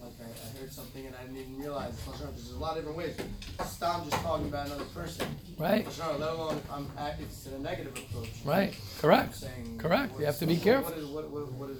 [0.00, 2.58] Like I, I heard something and I didn't even realize it's Lashon Hara, there's a
[2.58, 3.16] lot of different ways.
[3.66, 5.26] Stop just talking about another person.
[5.58, 5.86] Right.
[5.86, 8.30] Lashon Hara, let alone, I'm, act- it's a negative approach.
[8.44, 8.74] Right.
[9.00, 9.34] Correct.
[9.36, 9.78] saying.
[9.78, 10.18] Correct.
[10.18, 10.90] You have to be careful.
[10.90, 11.78] What is, what, what, what is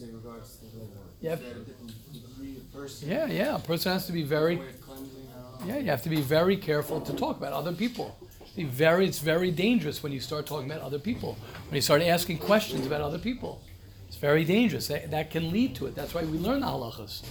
[0.00, 0.84] the regards to the,
[1.20, 1.38] Yep.
[1.40, 3.08] is there a different degree of person?
[3.08, 3.56] Yeah, yeah.
[3.56, 4.56] A person has to be very.
[4.56, 5.74] Way of cleansing, I don't know.
[5.74, 8.16] Yeah, you have to be very careful to talk about other people.
[8.56, 9.06] Be very.
[9.06, 11.38] It's very dangerous when you start talking about other people.
[11.68, 13.62] When you start asking questions about other people,
[14.06, 14.88] it's very dangerous.
[14.88, 15.94] That, that can lead to it.
[15.94, 17.22] That's why we learn the halachas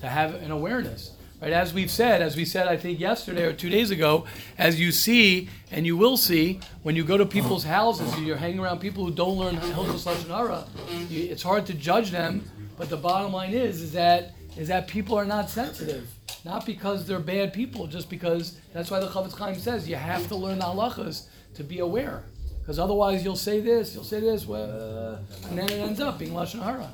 [0.00, 1.12] to have an awareness.
[1.40, 4.24] Right, as we've said, as we said, I think yesterday or two days ago,
[4.58, 8.58] as you see and you will see when you go to people's houses, you're hanging
[8.58, 10.66] around people who don't learn Hilchos Lashon Hara,
[11.10, 12.42] it's hard to judge them.
[12.76, 16.08] But the bottom line is, is that is that people are not sensitive,
[16.44, 20.26] not because they're bad people, just because that's why the Chofetz Chaim says you have
[20.28, 22.24] to learn the halachas to be aware,
[22.60, 26.32] because otherwise you'll say this, you'll say this, well, and then it ends up being
[26.32, 26.90] Lashon Hara.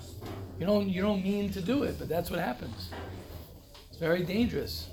[0.59, 2.91] You don't you don't mean to do it, but that's what happens.
[3.91, 4.89] It's very dangerous.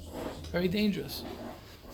[0.52, 1.24] Very dangerous.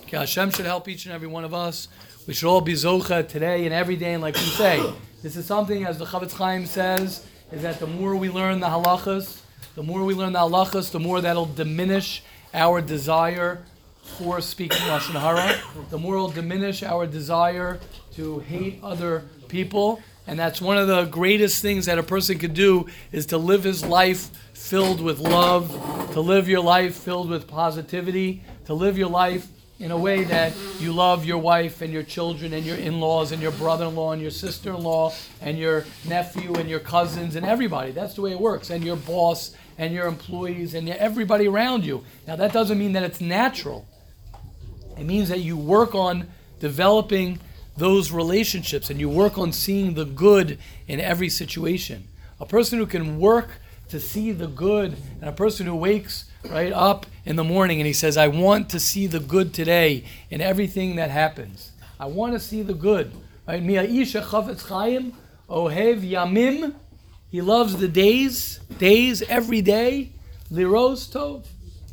[0.04, 1.90] Okay, Hashem should help each and every one of us.
[2.28, 4.14] We should all be zocha today and every day.
[4.14, 7.88] And like we say, this is something, as the Chofetz Chaim says, is that the
[7.88, 9.42] more we learn the halachas,
[9.76, 13.64] the more we learn the halachas, the more that'll diminish our desire
[14.02, 15.60] for speaking Lashon Hara.
[15.90, 17.80] The more it'll diminish our desire
[18.16, 20.02] to hate other people.
[20.28, 23.64] And that's one of the greatest things that a person could do is to live
[23.64, 25.72] his life filled with love,
[26.12, 29.48] to live your life filled with positivity, to live your life
[29.80, 33.42] in a way that you love your wife and your children and your in-laws and
[33.42, 37.92] your brother-in-law and your sister-in-law and your nephew and your cousins and everybody.
[37.92, 38.70] That's the way it works.
[38.70, 42.04] And your boss and your employees and everybody around you.
[42.28, 43.88] Now that doesn't mean that it's natural.
[44.98, 46.28] It means that you work on
[46.60, 47.40] developing
[47.78, 52.08] those relationships and you work on seeing the good in every situation.
[52.40, 56.74] A person who can work to see the good and a person who wakes right
[56.74, 60.42] up in the morning and he says, I want to see the good today in
[60.42, 61.72] everything that happens.
[62.00, 63.12] I want to see the good.
[63.48, 63.64] Right?
[63.64, 65.14] Mi'aisha chavetz chaim
[65.50, 66.76] ohev yamim.
[67.30, 70.12] He loves the days, days every day.
[70.52, 71.46] Liros tov.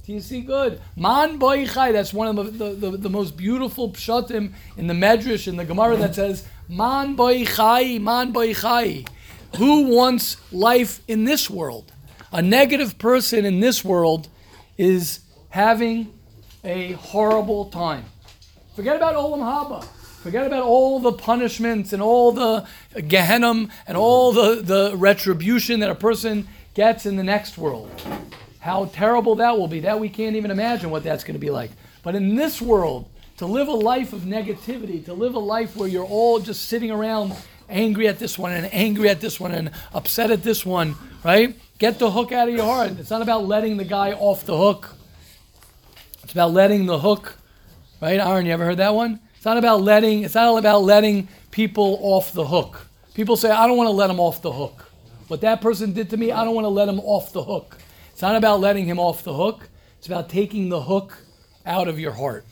[0.07, 0.83] Do you see good?
[0.97, 1.93] Man boy chai.
[1.93, 5.65] That's one of the, the, the, the most beautiful pshatim in the Medrash in the
[5.65, 9.05] Gemara that says Man boy chai, man boy chai.
[9.57, 11.93] Who wants life in this world?
[12.33, 14.29] A negative person in this world
[14.77, 16.13] is having
[16.65, 18.05] a horrible time.
[18.77, 19.85] Forget about Olam Haba.
[20.23, 22.67] Forget about all the punishments and all the
[23.09, 27.91] Gehenna and all the, the retribution that a person gets in the next world.
[28.65, 29.81] How terrible that will be.
[29.81, 31.71] That we can't even imagine what that's going to be like.
[32.03, 35.87] But in this world, to live a life of negativity, to live a life where
[35.87, 37.35] you're all just sitting around
[37.69, 41.55] angry at this one and angry at this one and upset at this one, right?
[41.79, 42.93] Get the hook out of your heart.
[42.99, 44.95] It's not about letting the guy off the hook.
[46.23, 47.37] It's about letting the hook,
[48.01, 48.19] right?
[48.19, 49.21] Aaron, you ever heard that one?
[49.37, 50.23] It's not about letting.
[50.23, 52.87] It's not about letting people off the hook.
[53.13, 54.91] People say, "I don't want to let him off the hook."
[55.29, 57.77] What that person did to me, I don't want to let him off the hook.
[58.15, 59.69] It's not about letting him off the hook.
[59.99, 61.19] It's about taking the hook
[61.67, 62.45] out of your heart.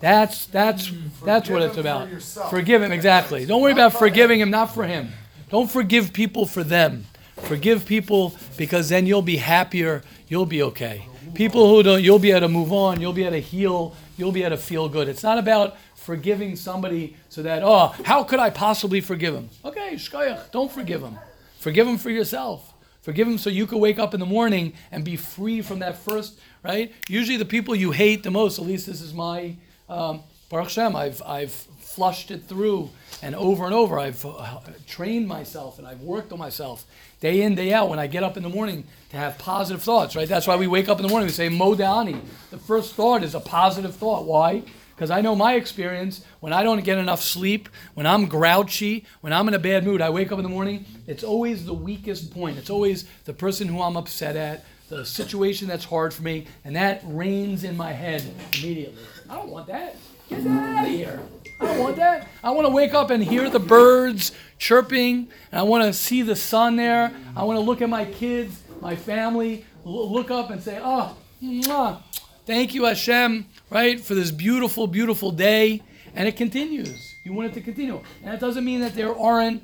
[0.00, 0.92] That's that's
[1.24, 1.88] that's what it's him for
[2.34, 2.50] about.
[2.50, 3.46] Forgive him exactly.
[3.46, 5.08] Don't worry about forgiving him, not for him.
[5.48, 7.06] Don't forgive people for them.
[7.38, 10.02] Forgive people because then you'll be happier.
[10.28, 11.06] You'll be okay.
[11.32, 13.00] People who don't, you'll be able to move on.
[13.00, 13.96] You'll be able to heal.
[14.18, 15.08] You'll be able to feel good.
[15.08, 19.48] It's not about forgiving somebody so that oh, how could I possibly forgive him?
[19.64, 21.18] Okay, shkoyach, don't forgive him.
[21.58, 22.74] Forgive him for yourself.
[23.08, 25.96] Forgive him so you could wake up in the morning and be free from that
[25.96, 26.92] first, right?
[27.08, 29.56] Usually the people you hate the most, at least this is my,
[29.88, 32.90] um, Baruch Hashem, I've, I've flushed it through
[33.22, 33.98] and over and over.
[33.98, 36.84] I've uh, trained myself and I've worked on myself
[37.20, 40.14] day in, day out when I get up in the morning to have positive thoughts,
[40.14, 40.28] right?
[40.28, 42.20] That's why we wake up in the morning, we say, Modeh Ani.
[42.50, 44.26] The first thought is a positive thought.
[44.26, 44.64] Why?
[44.98, 49.32] Because I know my experience when I don't get enough sleep, when I'm grouchy, when
[49.32, 52.34] I'm in a bad mood, I wake up in the morning, it's always the weakest
[52.34, 52.58] point.
[52.58, 56.74] It's always the person who I'm upset at, the situation that's hard for me, and
[56.74, 59.00] that reigns in my head immediately.
[59.30, 59.94] I don't want that.
[60.28, 61.20] Get that out of here.
[61.60, 62.26] I don't want that.
[62.42, 66.22] I want to wake up and hear the birds chirping, and I want to see
[66.22, 67.14] the sun there.
[67.36, 72.02] I want to look at my kids, my family, look up and say, oh, mwah,
[72.46, 75.82] thank you, Hashem, right, for this beautiful, beautiful day.
[76.14, 77.14] And it continues.
[77.24, 78.02] You want it to continue.
[78.22, 79.62] And that doesn't mean that there aren't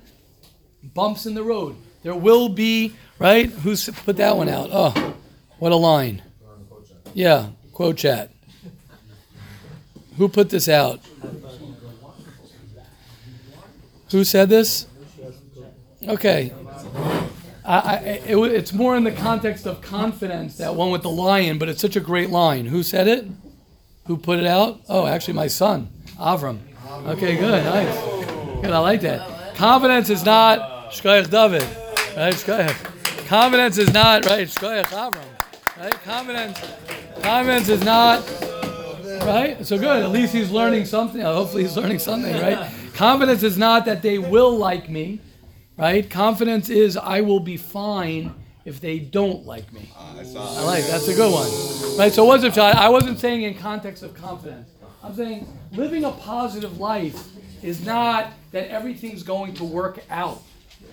[0.82, 1.76] bumps in the road.
[2.02, 3.48] There will be, right?
[3.48, 4.68] Who's put that one out?
[4.70, 5.14] Oh,
[5.58, 6.22] what a line.
[7.14, 8.30] Yeah, quote chat.
[10.16, 11.00] Who put this out?
[14.10, 14.86] Who said this?
[16.06, 16.52] Okay.
[17.64, 21.58] I, I, it, it's more in the context of confidence, that one with the lion,
[21.58, 22.66] but it's such a great line.
[22.66, 23.24] Who said it?
[24.06, 24.80] Who put it out?
[24.88, 25.88] Oh, actually, my son,
[26.18, 26.58] Avram.
[27.06, 27.94] Okay, good, nice.
[28.60, 29.54] Good, I like that.
[29.56, 31.62] Confidence is not Shkoyach David,
[32.14, 32.34] right?
[32.34, 33.26] Shkoyach.
[33.26, 34.46] Confidence is not, right?
[34.46, 35.24] Shkoyach Avram,
[35.80, 35.92] right?
[36.02, 36.60] Confidence,
[37.22, 38.22] confidence is not,
[39.24, 39.56] right?
[39.64, 41.22] So good, at least he's learning something.
[41.22, 42.70] Uh, hopefully he's learning something, right?
[42.94, 45.20] Confidence is not that they will like me,
[45.78, 46.08] right?
[46.08, 48.34] Confidence is I will be fine
[48.64, 49.90] if they don't like me.
[49.96, 52.12] Ah, I like that's a good one, right?
[52.12, 52.56] So what's it?
[52.56, 54.70] I wasn't saying in context of confidence.
[55.02, 57.28] I'm saying living a positive life
[57.62, 60.42] is not that everything's going to work out.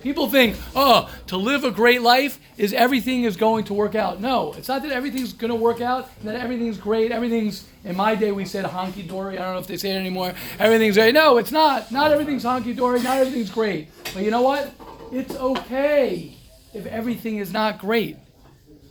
[0.02, 4.20] People think, oh, to live a great life is everything is going to work out.
[4.20, 8.16] No, it's not that everything's going to work out, that everything's great, everything's, in my
[8.16, 9.38] day we said honky dory.
[9.38, 10.34] I don't know if they say it anymore.
[10.58, 11.14] Everything's great.
[11.14, 11.92] No, it's not.
[11.92, 13.88] Not everything's honky dory, not everything's great.
[14.12, 14.74] But you know what?
[15.12, 16.36] It's okay
[16.74, 18.16] if everything is not great.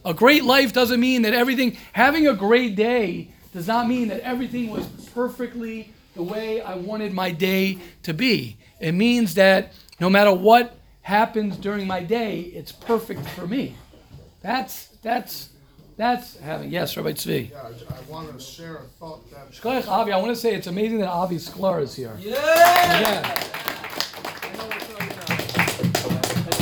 [0.04, 4.22] A great life doesn't mean that everything, having a great day does not mean that
[4.22, 8.58] everything was perfectly the way I wanted my day to be.
[8.80, 13.76] It means that no matter what happens during my day, it's perfect for me.
[14.42, 15.50] That's, that's,
[15.98, 17.52] that's having, yes, Rabbi Tzvi.
[17.52, 20.56] Yeah, I, I wanted to share a thought that Shkoyach Avi, I want to say
[20.56, 22.16] it's amazing that Avi Sklar is here.
[22.20, 22.34] Yeah!
[22.36, 23.48] Yeah.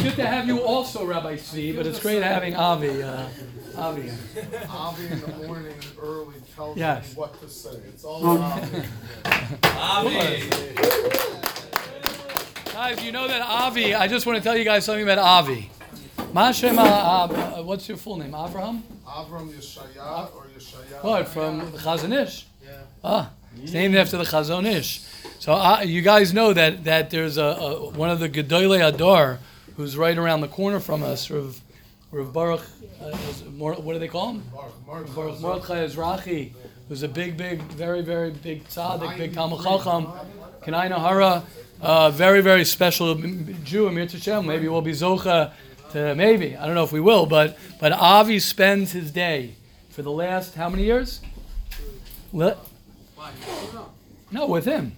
[0.10, 3.04] It's good to have you also, Rabbi Tzvi, but it's great having Avi.
[3.04, 3.28] Uh,
[3.78, 4.10] Avi.
[4.67, 7.10] Avi in the morning early tells Yes.
[7.12, 7.78] me what to say.
[7.88, 8.82] It's all Avi.
[9.63, 10.50] Avi.
[12.74, 15.69] Guys, you know that Avi, I just want to tell you guys something about Avi.
[16.34, 18.32] Mashem, uh, uh, what's your full name?
[18.32, 18.82] Avraham?
[19.06, 21.04] Avram Yeshaya or Yeshaya.
[21.04, 22.72] What, from the Chazon Yeah.
[23.04, 23.30] Ah,
[23.62, 25.02] it's named after the Chazon Ish.
[25.38, 29.38] So uh, you guys know that, that there's a, a one of the Gedolei Hador
[29.80, 31.58] who's right around the corner from us, Rav,
[32.12, 32.65] Rav Baruch,
[33.02, 33.18] uh,
[33.52, 34.44] Mor- what do they call him?
[34.86, 36.52] Baruch, Baruch, Mordechai Ezrachi,
[36.89, 40.08] who's a big, big, very, very big tzaddik, big Talmud Chacham,
[40.62, 41.46] Kanai Nahara,
[41.80, 44.46] uh, very, very special Jew, Amir Tashem.
[44.46, 45.54] Maybe we'll be Zocha
[45.94, 49.56] to, maybe, I don't know if we will, but, but Avi spends his day
[49.92, 51.22] for the last, how many years?
[54.30, 54.98] No, with him.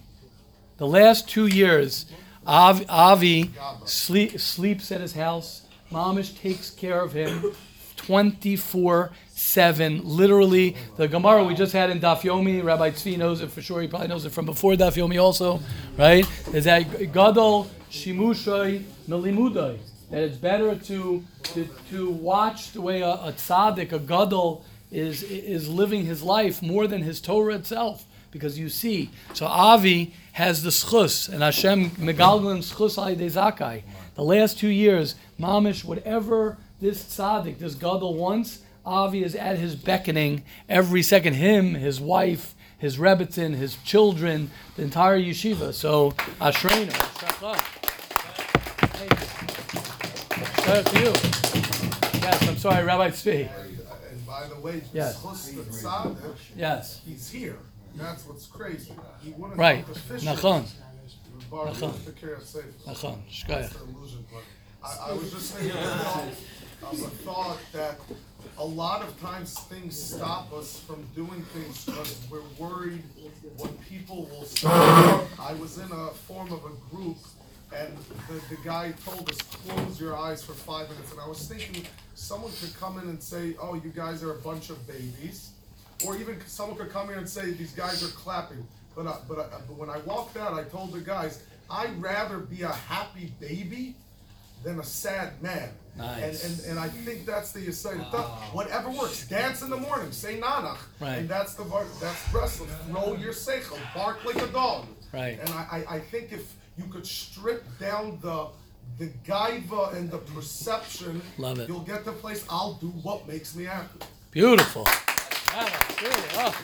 [0.78, 2.08] The last two years,
[2.46, 3.52] Avi, Avi
[3.86, 5.62] sleep, sleeps at his house.
[5.92, 7.54] Mamish takes care of him
[7.98, 10.02] 24 7.
[10.04, 13.82] Literally, the Gemara we just had in Daf Yomi, Rabbi Tzvi knows it for sure.
[13.82, 15.60] He probably knows it from before Daf Yomi also,
[15.98, 16.26] right?
[16.54, 19.80] Is that Gadol Shimushay Melimudai.
[20.10, 25.24] That it's better to, to, to watch the way a, a tzaddik, a Gadol, is,
[25.24, 28.06] is living his life more than his Torah itself.
[28.32, 29.10] because you see.
[29.34, 33.84] So Avi has the schus, and Hashem megalgalin schus al zakai.
[34.16, 39.76] The last two years, mamish, whatever this tzaddik, this gadol wants, Avi is at his
[39.76, 41.36] beckoning every second.
[41.36, 45.74] Him, his wife, his rebbitzin, his children, the entire yeshiva.
[45.74, 46.92] So Ashreinu,
[48.98, 50.64] Thank you.
[50.64, 52.22] Shout out to you.
[52.22, 53.50] Yes, I'm sorry, Rabbi Tzvi.
[54.12, 55.24] And by the way, Yes.
[56.56, 57.58] Yes, he's here.
[57.96, 58.94] That's what's crazy.
[59.22, 59.86] He wouldn't right.
[59.86, 60.30] come to fishing.
[60.30, 60.66] Nachon,
[61.52, 62.06] Nachon.
[62.06, 62.64] took care of safe.
[62.86, 63.74] nachon, That's shkoyach.
[63.74, 64.44] the illusion, but
[64.84, 68.00] I, I was just thinking of a thought that
[68.58, 73.04] a lot of times things stop us from doing things because we're worried
[73.58, 74.68] what people will say.
[74.68, 77.18] I was in a form of a group
[77.74, 77.94] and
[78.28, 81.12] the, the guy told us, close your eyes for five minutes.
[81.12, 84.40] And I was thinking someone could come in and say, oh, you guys are a
[84.40, 85.52] bunch of babies.
[86.06, 88.66] Or even someone could come here and say, these guys are clapping.
[88.96, 92.40] But, uh, but, uh, but when I walked out, I told the guys, I'd rather
[92.40, 93.96] be a happy baby
[94.64, 95.70] than a sad man.
[95.98, 96.44] Nice.
[96.44, 98.04] And, and, and I think that's the Yisrael.
[98.54, 99.28] Whatever works.
[99.28, 100.12] Dance in the morning.
[100.12, 100.78] Say nanach.
[101.00, 101.18] Right.
[101.18, 101.64] And that's the
[102.00, 102.70] that's wrestling.
[102.90, 103.78] Roll your seichel.
[103.94, 104.86] Bark like a dog.
[105.14, 105.40] Right.
[105.40, 108.48] And I, I, I think if you could strip down the
[109.00, 111.68] the gaiva and the perception, Love it.
[111.68, 112.46] you'll get the place.
[112.50, 114.00] I'll do what makes me happy.
[114.32, 114.86] Beautiful.
[115.54, 116.56] Oh,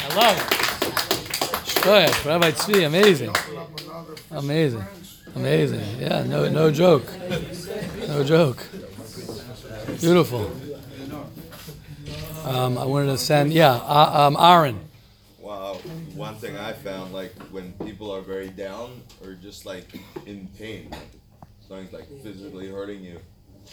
[0.00, 2.24] I love it.
[2.26, 3.34] Rabbi Tzvi, amazing.
[4.30, 4.84] Amazing.
[5.34, 5.80] Amazing.
[5.98, 7.04] Yeah, no, no joke.
[8.06, 8.66] No joke.
[10.00, 10.50] Beautiful.
[12.44, 14.80] Um, I wanted to send, yeah, uh, um, Aaron.
[15.40, 15.74] Wow,
[16.14, 19.86] one thing I found, like when people are very down or just like
[20.26, 20.90] in pain,
[21.66, 23.20] something's like physically hurting you,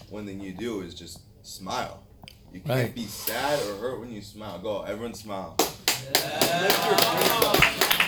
[0.09, 2.03] one thing you do is just smile.
[2.53, 2.95] You can't Right.
[2.95, 4.59] be sad or hurt when you smile.
[4.59, 5.55] Go, everyone smile.
[5.59, 5.75] Lift
[6.09, 7.55] your face up.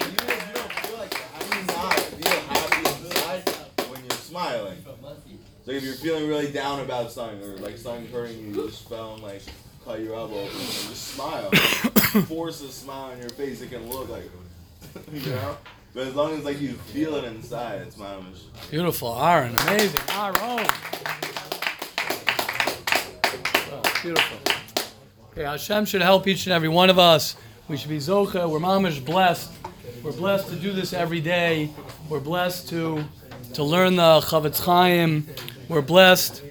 [0.01, 3.49] Even if you don't feel like that, how do you not feel happy inside
[3.91, 4.77] when you're smiling?
[5.65, 8.89] So if you're feeling really down about something or like something hurting you, you just
[8.89, 9.43] fell and like
[9.85, 11.49] cut your elbow open, and just smile.
[12.27, 13.61] Force a smile on your face.
[13.61, 14.23] It can look like,
[15.13, 15.57] you know.
[15.93, 18.69] But as long as like you feel it inside, it's my mamish.
[18.71, 19.13] Beautiful.
[19.21, 19.99] Aaron, amazing.
[20.09, 20.65] Aaron.
[24.01, 24.37] Beautiful.
[25.31, 27.35] Okay, Hashem should help each and every one of us.
[27.67, 28.49] We should be Zocha.
[28.49, 29.51] We're mamish blessed.
[30.03, 31.69] We're blessed to do this every day.
[32.09, 33.03] We're blessed to
[33.53, 35.27] to learn the Chofetz Chaim.
[35.69, 36.41] We're blessed.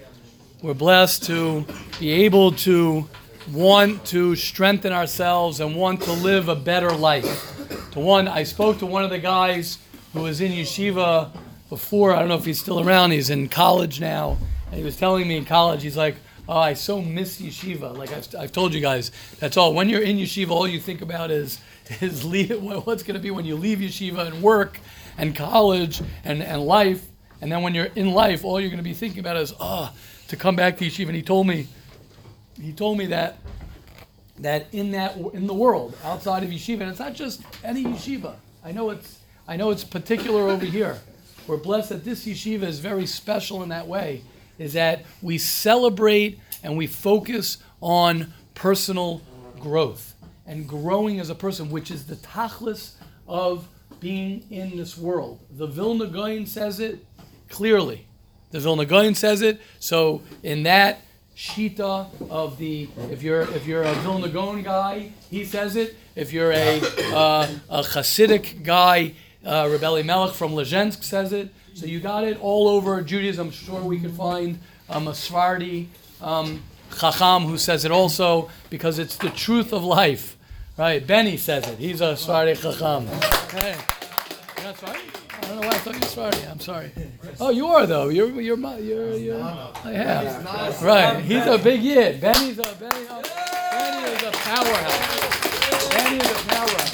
[0.61, 1.65] We're blessed to
[1.99, 3.09] be able to
[3.51, 7.91] want to strengthen ourselves and want to live a better life.
[7.91, 9.77] To one, I spoke to one of the guys
[10.13, 11.35] who was in yeshiva
[11.67, 12.13] before.
[12.13, 13.11] I don't know if he's still around.
[13.11, 14.37] He's in college now,
[14.67, 16.15] and he was telling me in college, he's like,
[16.47, 19.73] "Oh, I so miss yeshiva." Like I've, I've told you guys, that's all.
[19.73, 21.59] When you're in yeshiva, all you think about is
[21.99, 24.79] is leave, what's going to be when you leave yeshiva and work
[25.17, 27.05] and college and, and life.
[27.41, 29.91] And then when you're in life, all you're going to be thinking about is, oh,
[30.27, 31.07] to come back to yeshiva.
[31.07, 31.67] And he told me,
[32.61, 33.37] he told me that
[34.39, 38.35] that in that in the world outside of yeshiva, and it's not just any yeshiva.
[38.63, 40.99] I know it's I know it's particular over here.
[41.47, 44.21] We're blessed that this yeshiva is very special in that way.
[44.61, 49.21] Is that we celebrate and we focus on personal
[49.59, 50.13] growth
[50.45, 52.93] and growing as a person, which is the tachlis
[53.27, 53.67] of
[53.99, 55.39] being in this world.
[55.49, 57.03] The Vilna Gaon says it
[57.49, 58.05] clearly.
[58.51, 59.59] The Vilna Gaon says it.
[59.79, 61.01] So in that
[61.35, 65.95] shita of the, if you're if you're a Vilna Gaon guy, he says it.
[66.15, 66.81] If you're a
[67.15, 71.51] uh, a Hasidic guy, uh, Rebbe Elimelech from Lezhensk says it.
[71.73, 73.47] So you got it all over Judaism.
[73.47, 75.89] I'm sure we could find um, a Sephardi
[76.21, 76.61] um,
[76.97, 80.37] Chacham who says it also because it's the truth of life.
[80.77, 81.05] Right?
[81.05, 81.77] Benny says it.
[81.79, 83.07] He's a Sephardi Chacham.
[83.07, 83.75] Hey.
[84.61, 84.99] You're Sephardi?
[85.29, 86.47] I don't know why I thought you were Sephardi.
[86.47, 86.91] I'm sorry.
[87.39, 88.09] Oh, you are though.
[88.09, 89.41] You're you're my you're you're.
[89.41, 90.81] I have.
[90.83, 91.23] Right.
[91.23, 92.21] He's a big yid.
[92.21, 93.07] Benny's a Benny.
[93.09, 93.21] oh,
[93.71, 95.89] Benny is a powerhouse.
[95.89, 96.91] Benny is a powerhouse.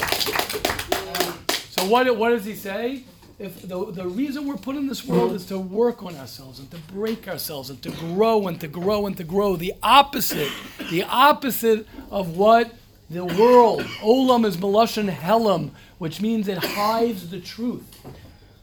[1.76, 3.04] So what what does he say?
[3.40, 6.72] If the, the reason we're put in this world is to work on ourselves and
[6.72, 10.52] to break ourselves and to grow and to grow and to grow, the opposite,
[10.90, 12.74] the opposite of what
[13.12, 17.84] the world, olam is melashon helam, which means it hides the truth.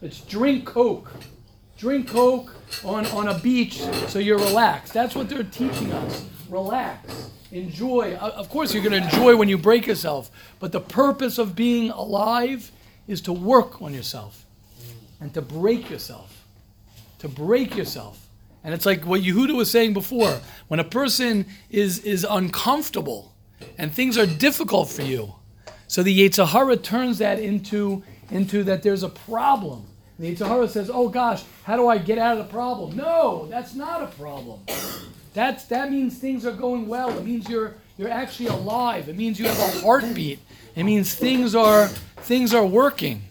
[0.02, 1.12] It's drink Coke.
[1.78, 2.52] Drink Coke
[2.84, 3.78] on, on a beach
[4.08, 4.92] so you're relaxed.
[4.92, 6.26] That's what they're teaching us.
[6.48, 7.30] Relax.
[7.52, 8.16] Enjoy.
[8.16, 11.90] Of course, you're going to enjoy when you break yourself, but the purpose of being
[11.90, 12.72] alive
[13.06, 14.43] is to work on yourself
[15.20, 16.44] and to break yourself.
[17.20, 18.28] To break yourself.
[18.62, 20.40] And it's like what Yehuda was saying before.
[20.68, 23.34] When a person is, is uncomfortable
[23.78, 25.34] and things are difficult for you,
[25.86, 29.86] So the yetzer hara turns that into, into that there's a problem.
[30.18, 32.96] The yetzer hara says, oh gosh, how do I get out of the problem?
[32.96, 34.60] No, that's not a problem.
[35.34, 37.16] That's, that means things are going well.
[37.16, 39.08] It means you're, you're actually alive.
[39.08, 40.38] It means you have a heartbeat.
[40.74, 41.88] It means things are,
[42.18, 43.22] things are working.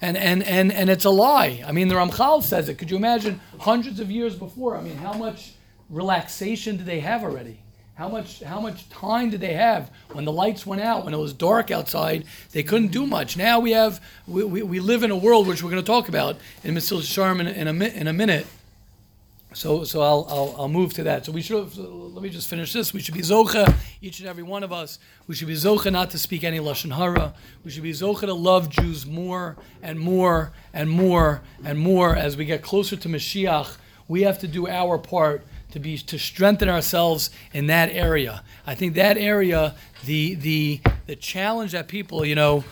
[0.00, 1.62] And, and, and, and it's a lie.
[1.66, 2.74] I mean, the Ramchal says it.
[2.74, 4.76] Could you imagine hundreds of years before?
[4.76, 5.54] I mean, how much
[5.88, 7.60] relaxation did they have already?
[7.94, 11.18] How much, how much time did they have when the lights went out, when it
[11.18, 12.26] was dark outside?
[12.52, 13.38] They couldn't do much.
[13.38, 16.10] Now we have, we, we, we live in a world which we're going to talk
[16.10, 18.46] about in Mesilas Yesharim in, in, a, in a minute.
[19.56, 21.24] So, so I'll, I'll, I'll move to that.
[21.24, 22.92] So we should, let me just finish this.
[22.92, 24.98] We should be zocha, each and every one of us.
[25.28, 27.32] We should be zocha not to speak any lashon hara.
[27.64, 32.36] We should be zocha to love Jews more and more and more and more as
[32.36, 33.78] we get closer to Mashiach.
[34.08, 38.44] We have to do our part to be to strengthen ourselves in that area.
[38.66, 42.62] I think that area, the the the challenge that people, you know.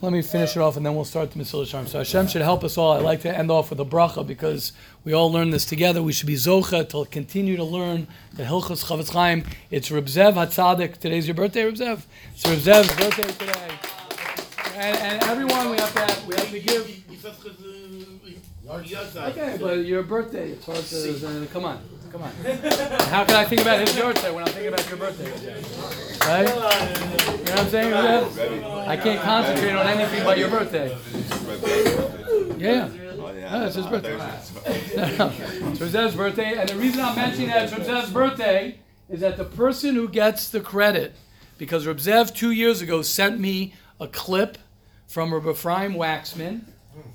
[0.00, 1.88] Let me finish it off and then we'll start the Mesilas Yesharim.
[1.88, 2.92] So Hashem should help us all.
[2.92, 4.72] I like to end off with a bracha because
[5.02, 6.04] we all learn this together.
[6.04, 9.44] We should be zocha to continue to learn the Hilchas Chofetz Chaim.
[9.72, 10.98] It's Reb Zev Hatzadik.
[10.98, 12.02] Today's your birthday, Reb Zev.
[12.32, 13.78] It's Reb Zev's birthday today.
[14.76, 17.04] And, and everyone, we have to have, we have to give.
[18.70, 21.26] Okay, but your birthday, it's hard to.
[21.26, 22.30] Uh, come on, come on.
[23.10, 25.30] How can I think about his birthday when I'm thinking about your birthday?
[26.26, 26.48] Right?
[26.48, 27.94] You know what I'm saying?
[28.88, 30.96] I can't concentrate on anything but your birthday.
[32.58, 32.88] Yeah.
[33.50, 34.14] No, it's his birthday.
[34.66, 38.78] it's Zev's birthday, and the reason I'm mentioning that it's Zev's birthday
[39.08, 41.14] is that the person who gets the credit,
[41.56, 44.58] because Reb Zev two years ago sent me a clip
[45.06, 46.62] from Reb Ephraim Waxman.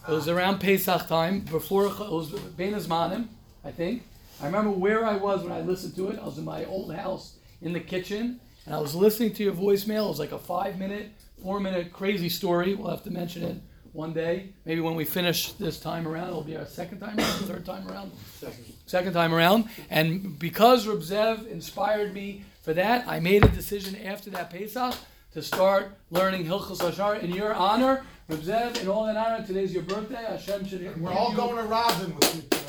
[0.07, 3.27] It was around Pesach time, before it was Ben Zmanim,
[3.63, 4.03] I think.
[4.43, 6.19] I remember where I was when I listened to it.
[6.19, 9.53] I was in my old house in the kitchen, and I was listening to your
[9.53, 10.03] voicemail.
[10.05, 12.75] It was like a five minute, four minute crazy story.
[12.75, 13.55] We'll have to mention it
[13.93, 14.49] one day.
[14.65, 17.87] Maybe when we finish this time around, it'll be our second time around, third time
[17.87, 18.11] around?
[18.37, 18.65] Second.
[18.85, 19.69] second time around.
[19.89, 24.93] And because Reb Zev inspired me for that, I made a decision after that Pesach
[25.35, 28.03] to start learning Hilchos Hashar in your honor.
[28.27, 30.15] Reb Zev, in all that honor, today's your birthday.
[30.27, 32.59] Hashem should We're all you- going to Robin with you.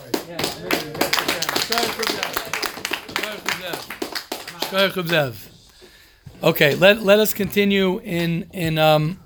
[6.42, 9.18] Okay, let, let us continue in in um,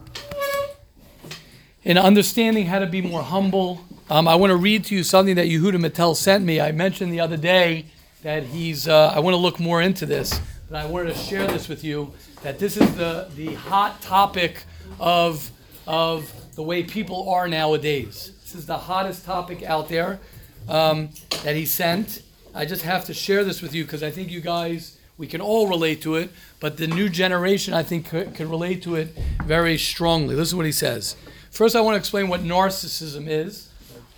[1.83, 3.81] in understanding how to be more humble.
[4.09, 6.61] Um, I want to read to you something that Yehuda Mattel sent me.
[6.61, 7.87] I mentioned the other day
[8.23, 8.87] that he's.
[8.87, 11.83] Uh, I want to look more into this, but I wanted to share this with
[11.83, 12.13] you.
[12.43, 14.63] That this is the the hot topic
[15.01, 15.51] of
[15.87, 18.33] of the way people are nowadays.
[18.43, 20.21] This is the hottest topic out there
[20.69, 21.11] um,
[21.45, 22.23] that he sent.
[22.55, 25.41] I just have to share this with you because I think you guys, we can
[25.41, 29.09] all relate to it, but the new generation, I think, c- can relate to it
[29.45, 30.35] very strongly.
[30.35, 31.17] This is what he says.
[31.51, 33.71] First, I want to explain what narcissism is.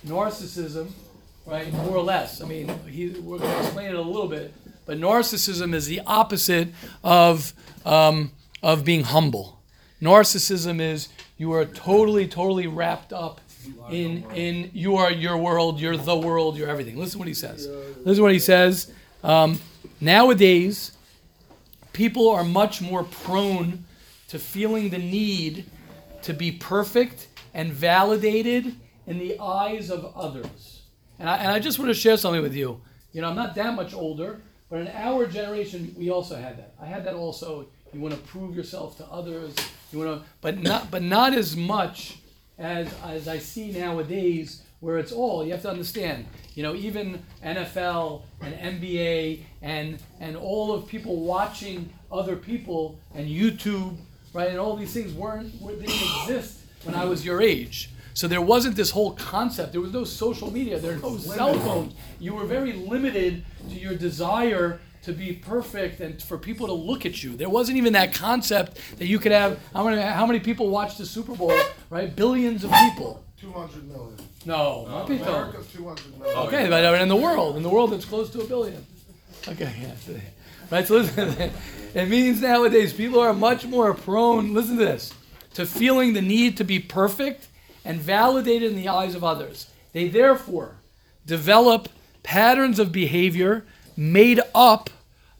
[0.05, 0.91] Narcissism,
[1.45, 2.41] right, more or less.
[2.41, 4.53] I mean, he, we're going to explain it a little bit,
[4.85, 6.69] but narcissism is the opposite
[7.03, 7.53] of,
[7.85, 8.31] um,
[8.63, 9.59] of being humble.
[10.01, 13.40] Narcissism is you are totally, totally wrapped up
[13.89, 16.97] in in you are your world, you're the world, you're everything.
[16.97, 17.67] Listen to what he says.
[17.67, 18.91] Listen to what he says.
[19.23, 19.59] Um,
[19.99, 20.91] nowadays,
[21.93, 23.85] people are much more prone
[24.29, 25.65] to feeling the need
[26.23, 28.75] to be perfect and validated
[29.07, 30.81] in the eyes of others.
[31.19, 32.81] And I, and I just want to share something with you.
[33.11, 36.73] You know, I'm not that much older, but in our generation, we also had that.
[36.81, 37.67] I had that also.
[37.93, 39.53] You want to prove yourself to others.
[39.91, 42.19] You want to, but not, but not as much
[42.61, 45.43] as as I see nowadays, where it's all.
[45.45, 46.25] You have to understand.
[46.55, 53.27] You know, even NFL and NBA and and all of people watching other people and
[53.27, 53.97] YouTube,
[54.33, 54.49] right?
[54.49, 57.89] And all these things weren't were- didn't exist when I was your age.
[58.13, 59.71] So there wasn't this whole concept.
[59.71, 60.79] There was no social media.
[60.79, 61.93] There were no cell phones.
[62.19, 67.05] You were very limited to your desire to be perfect and for people to look
[67.05, 67.35] at you.
[67.35, 69.59] There wasn't even that concept that you could have.
[69.73, 71.53] How many, how many people watch the Super Bowl?
[71.89, 73.23] Right, billions of people.
[73.39, 74.15] Two hundred million.
[74.45, 75.27] No, not people.
[75.27, 76.37] America, two hundred million.
[76.47, 78.85] Okay, but in the world, in the world that's close to a billion.
[79.47, 80.19] Okay, yeah.
[80.69, 81.51] Right, so listen,
[81.93, 85.13] it means nowadays people are much more prone, listen to this,
[85.55, 87.47] to feeling the need to be perfect
[87.83, 89.69] and validated in the eyes of others.
[89.91, 90.75] They therefore
[91.25, 91.89] develop
[92.23, 93.65] patterns of behavior
[93.95, 94.89] made up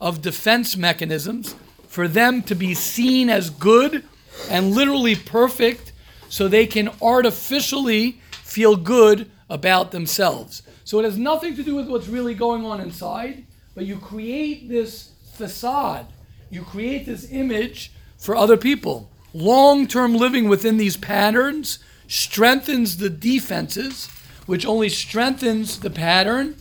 [0.00, 1.54] of defense mechanisms
[1.86, 4.04] for them to be seen as good
[4.50, 5.92] and literally perfect
[6.28, 10.62] so they can artificially feel good about themselves.
[10.84, 13.44] So it has nothing to do with what's really going on inside,
[13.74, 16.06] but you create this facade,
[16.50, 19.10] you create this image for other people.
[19.34, 21.78] Long term living within these patterns
[22.08, 24.08] strengthens the defenses,
[24.46, 26.56] which only strengthens the pattern,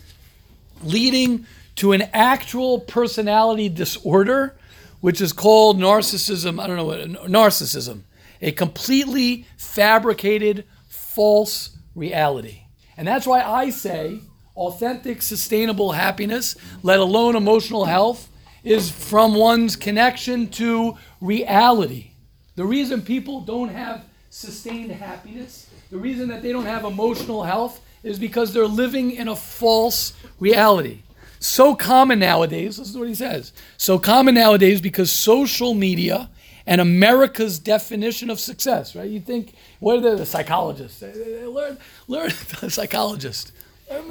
[0.83, 1.45] leading
[1.81, 4.55] to an actual personality disorder,
[4.99, 6.61] which is called narcissism.
[6.61, 8.01] I don't know what narcissism,
[8.39, 12.65] a completely fabricated, false reality.
[12.95, 14.19] And that's why I say
[14.55, 18.29] authentic, sustainable happiness, let alone emotional health,
[18.63, 22.11] is from one's connection to reality.
[22.57, 27.81] The reason people don't have sustained happiness, the reason that they don't have emotional health,
[28.03, 31.01] is because they're living in a false reality.
[31.41, 33.51] So common nowadays, this is what he says.
[33.75, 36.29] So common nowadays because social media
[36.67, 39.09] and America's definition of success, right?
[39.09, 41.01] You think, what are the, the psychologists?
[41.01, 42.29] Learn, learn,
[42.61, 43.53] the psychologist.
[43.89, 44.07] Learn,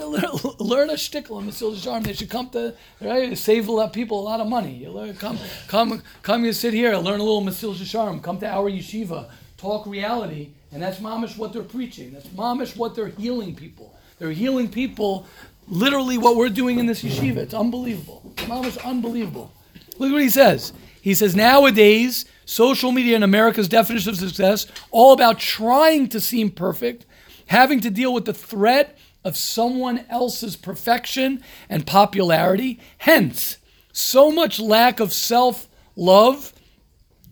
[0.59, 2.03] learn, a shtickle and Mesilas Yesharim.
[2.03, 3.39] They should come to, right?
[3.39, 4.75] Save a lot people a lot of money.
[4.75, 6.45] You learn, come, come, come.
[6.45, 8.21] You sit here, learn a little Mesilas Yesharim.
[8.25, 12.13] Come to our yeshiva, talk reality, and that's mamish what they're preaching.
[12.13, 13.95] That's mamish what they're healing people.
[14.19, 15.27] They're healing people.
[15.71, 17.37] Literally, what we're doing in this yeshiva.
[17.37, 18.33] It's unbelievable.
[18.37, 19.53] Mamish unbelievable.
[19.99, 20.73] Look what he says.
[21.01, 26.51] He says nowadays, social media and America's definition of success, all about trying to seem
[26.51, 27.07] perfect,
[27.47, 32.81] having to deal with the threat of someone else's perfection and popularity.
[32.99, 33.59] Hence,
[33.93, 36.53] so much lack of self love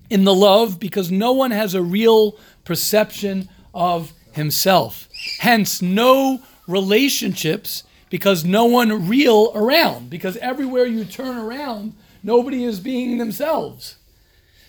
[0.09, 5.09] in the love because no one has a real perception of himself.
[5.41, 10.11] Hence, no relationships because no one real around.
[10.11, 13.97] Because everywhere you turn around, nobody is being themselves.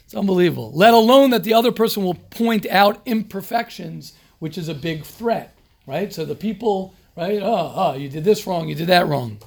[0.05, 0.71] It's unbelievable.
[0.73, 5.55] Let alone that the other person will point out imperfections, which is a big threat,
[5.85, 6.11] right?
[6.11, 7.39] So the people, right?
[7.41, 9.37] Oh, oh, you did this wrong, you did that wrong.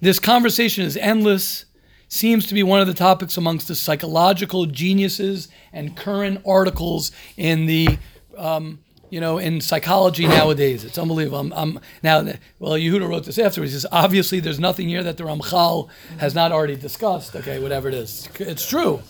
[0.00, 1.66] This conversation is endless,
[2.08, 7.66] seems to be one of the topics amongst the psychological geniuses and current articles in
[7.66, 7.98] the,
[8.36, 8.78] um,
[9.10, 10.84] you know, in psychology nowadays.
[10.84, 11.38] It's unbelievable.
[11.38, 12.22] I'm, I'm, now,
[12.58, 13.72] well, Yehuda wrote this afterwards.
[13.72, 15.88] He says, obviously, there's nothing here that the Ramchal
[16.18, 17.34] has not already discussed.
[17.36, 19.02] Okay, whatever it is, it's true.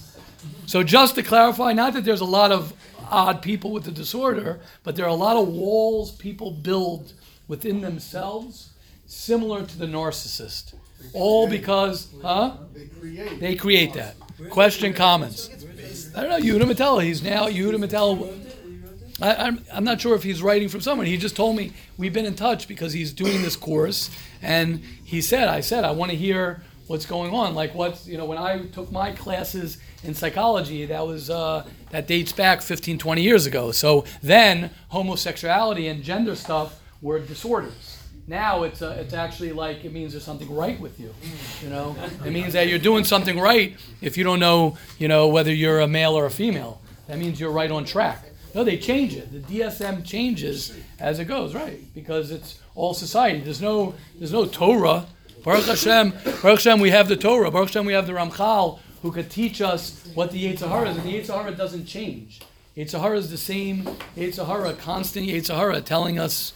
[0.67, 2.73] So just to clarify, not that there's a lot of
[3.09, 7.13] odd people with the disorder, but there are a lot of walls people build
[7.49, 8.71] within themselves
[9.07, 10.75] similar to the narcissist.
[11.13, 12.57] All because, huh?
[12.75, 13.41] They create.
[13.41, 14.17] They create that.
[14.51, 15.51] Question, comments.
[16.15, 17.03] I don't know, Yehuda Matella.
[17.05, 18.35] He's now Yehuda Matella.
[19.21, 21.07] I, I'm, I'm not sure if he's writing from someone.
[21.07, 24.11] He just told me we've been in touch because he's doing this course,
[24.43, 27.55] and he said, I said, I want to hear what's going on.
[27.55, 32.07] Like what's you know when I took my classes in psychology, that was uh, that
[32.07, 33.73] dates back 15, 20 years ago.
[33.73, 37.99] So then homosexuality and gender stuff were disorders.
[38.29, 41.15] Now it's uh, it's actually like it means there's something right with you.
[41.63, 45.29] You know, it means that you're doing something right if you don't know you know
[45.29, 46.81] whether you're a male or a female.
[47.07, 48.25] That means you're right on track.
[48.57, 49.31] No, they change it.
[49.31, 51.79] The DSM changes as it goes, right?
[51.95, 53.41] Because it's all society.
[53.41, 55.07] There's no there's no Torah.
[55.45, 56.11] Baruch Hashem,
[56.43, 57.51] Baruch Hashem, we have the Torah.
[57.53, 60.97] Baruch Hashem, we have the Ramchal who could teach us what the yetzer hara is,
[60.97, 62.41] and the yetzer hara doesn't change.
[62.77, 63.85] yetzer hara is the same
[64.17, 66.53] yetzer hara, constant yetzer hara, telling us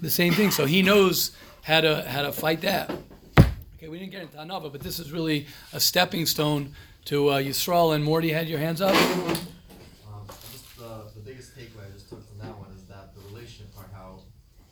[0.00, 0.50] the same thing.
[0.50, 1.32] So he knows
[1.62, 2.90] how to how to fight that.
[3.76, 6.74] Okay, we didn't get into Anava, but this is really a stepping stone
[7.06, 7.94] to uh, Yisrael.
[7.94, 8.94] And Morty, had your hands up.
[8.94, 13.22] Um, just the, the biggest takeaway I just took from that one is that the
[13.30, 14.20] relationship part, how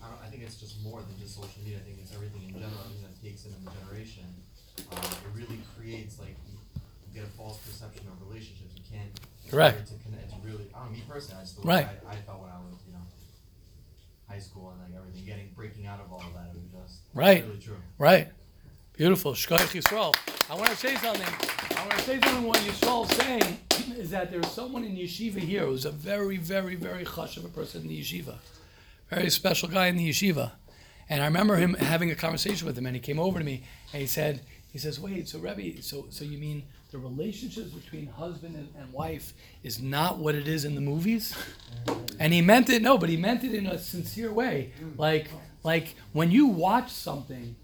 [0.02, 1.78] I, don't, I think it's just more than just social media.
[1.78, 4.26] I think it's everything in general, everything that takes in the generation.
[4.90, 6.58] Um, it really creates like you
[7.14, 8.76] get a false perception of relationships.
[9.45, 11.86] You it's To connect, it's really, I don't know, me personally, I just the Right.
[12.08, 13.00] I, I felt when I was, you know,
[14.28, 16.50] high school and like everything, getting breaking out of all of that.
[16.54, 17.44] It was just Right.
[17.44, 17.76] really true.
[17.98, 18.28] Right.
[18.94, 19.32] Beautiful.
[19.32, 20.14] Shkoyach Yisrael.
[20.50, 21.26] I want to say something.
[21.76, 22.44] I want to say something.
[22.44, 23.58] What Yisrael's saying
[23.98, 27.48] is that there's someone in yeshiva here who's a very, very, very chush of a
[27.48, 28.36] person in the yeshiva.
[29.10, 30.52] Very special guy in the yeshiva.
[31.08, 33.64] And I remember him having a conversation with him, and he came over to me
[33.92, 34.40] and he said,
[34.72, 36.64] he says, wait, so Rebbe, so so you mean
[36.96, 41.36] the relationships between husband and, and wife is not what it is in the movies?
[41.86, 42.16] Mm-hmm.
[42.18, 44.72] And he meant it, no, but he meant it in a sincere way.
[44.80, 44.98] Mm.
[44.98, 45.28] Like,
[45.62, 47.54] like when you watch something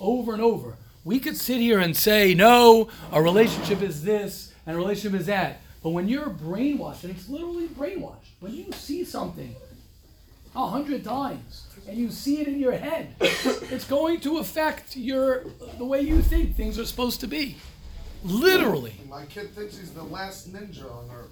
[0.00, 0.76] over and over.
[1.04, 5.26] We could sit here and say, no, a relationship is this and a relationship is
[5.26, 5.60] that.
[5.82, 9.54] But when you're brainwashed, and it's literally brainwashed, when you see something
[10.54, 15.44] a hundred times and you see it in your head, it's going to affect your
[15.78, 17.56] the way you think things are supposed to be.
[18.24, 18.94] Literally.
[19.08, 21.30] My kid thinks he's the last ninja on earth.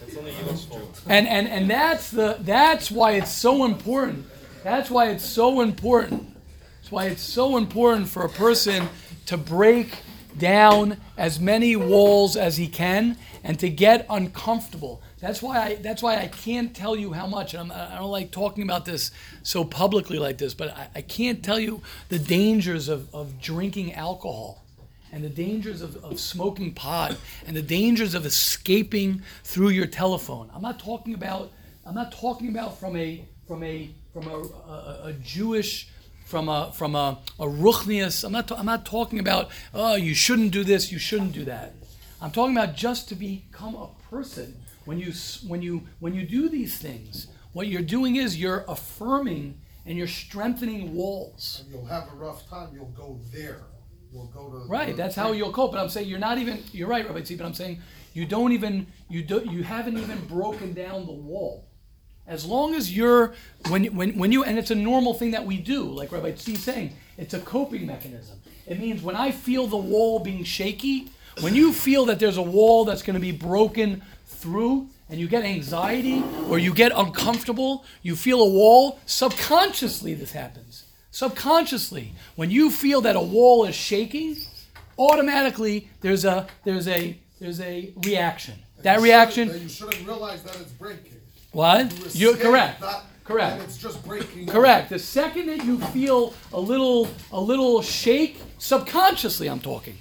[0.00, 1.00] That's only Ewan's fault.
[1.08, 4.26] And and and that's the that's why it's so important.
[4.62, 6.36] That's why it's so important
[6.84, 8.88] That's why it's so important for a person
[9.26, 9.98] to break
[10.36, 15.00] down as many walls as he can and to get uncomfortable.
[15.24, 17.54] That's why I that's why I can't tell you how much.
[17.54, 19.10] And I'm, I don't like talking about this
[19.42, 23.94] so publicly like this, but I, I can't tell you the dangers of, of drinking
[23.94, 24.66] alcohol
[25.10, 27.16] and the dangers of, of smoking pot
[27.46, 30.50] and the dangers of escaping through your telephone.
[30.54, 31.50] I'm not talking about
[31.86, 35.88] I'm not talking about from a from a from a, a, a Jewish
[36.26, 38.24] from a from a, a ruchnius.
[38.24, 41.46] I'm not ta- I'm not talking about oh you shouldn't do this, you shouldn't do
[41.46, 41.72] that.
[42.20, 44.60] I'm talking about just to become a person.
[44.84, 45.12] When you
[45.46, 50.06] when you when you do these things, what you're doing is you're affirming and you're
[50.06, 51.62] strengthening walls.
[51.64, 53.62] And you'll have a rough time, you'll go there.
[54.12, 54.68] You'll go to.
[54.68, 55.72] Right, that's how you'll cope.
[55.72, 56.62] But I'm saying you're not even.
[56.72, 57.80] You're right, Rabbi Tzvi, But I'm saying
[58.12, 58.86] you don't even.
[59.08, 59.42] You do.
[59.50, 61.68] You haven't even broken down the wall.
[62.26, 63.34] As long as you're
[63.68, 65.82] when when when you and it's a normal thing that we do.
[65.82, 68.40] Like Rabbi Tzvi saying, it's a coping mechanism.
[68.66, 71.10] It means when I feel the wall being shaky,
[71.40, 74.02] when you feel that there's a wall that's going to be broken
[74.48, 79.00] through, and you get anxiety or you get uncomfortable, you feel a wall.
[79.06, 80.84] Subconsciously, this happens.
[81.10, 84.36] Subconsciously, when you feel that a wall is shaking,
[84.98, 88.54] automatically there's a there's a there's a reaction.
[88.82, 91.20] That you reaction, That you shouldn't realize that it's breaking.
[91.52, 91.90] what?
[92.14, 92.80] You You're correct.
[92.82, 93.54] not- Correct.
[93.54, 94.48] And it's just breaking.
[94.48, 94.90] Correct.
[94.90, 99.96] The second that you feel a little a little shake, subconsciously I'm talking.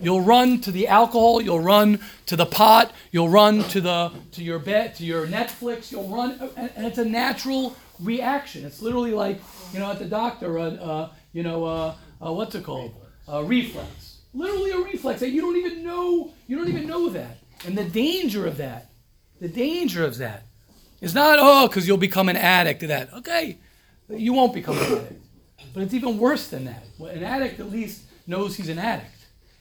[0.00, 4.42] You'll run to the alcohol, you'll run to the pot, you'll run to the to
[4.42, 8.64] your bed, to your Netflix, you'll run and, and it's a natural reaction.
[8.64, 9.40] It's literally like,
[9.72, 11.94] you know, at the doctor, uh, uh, you know, uh,
[12.24, 12.94] uh, what's it called?
[13.28, 14.18] A reflex.
[14.34, 17.38] Literally a reflex that you don't even know, you don't even know that.
[17.64, 18.90] And the danger of that,
[19.40, 20.44] the danger of that
[21.00, 23.12] is not, oh, because you'll become an addict to that.
[23.14, 23.58] Okay,
[24.10, 25.22] you won't become an addict.
[25.72, 26.84] But it's even worse than that.
[27.00, 29.10] An addict at least knows he's an addict.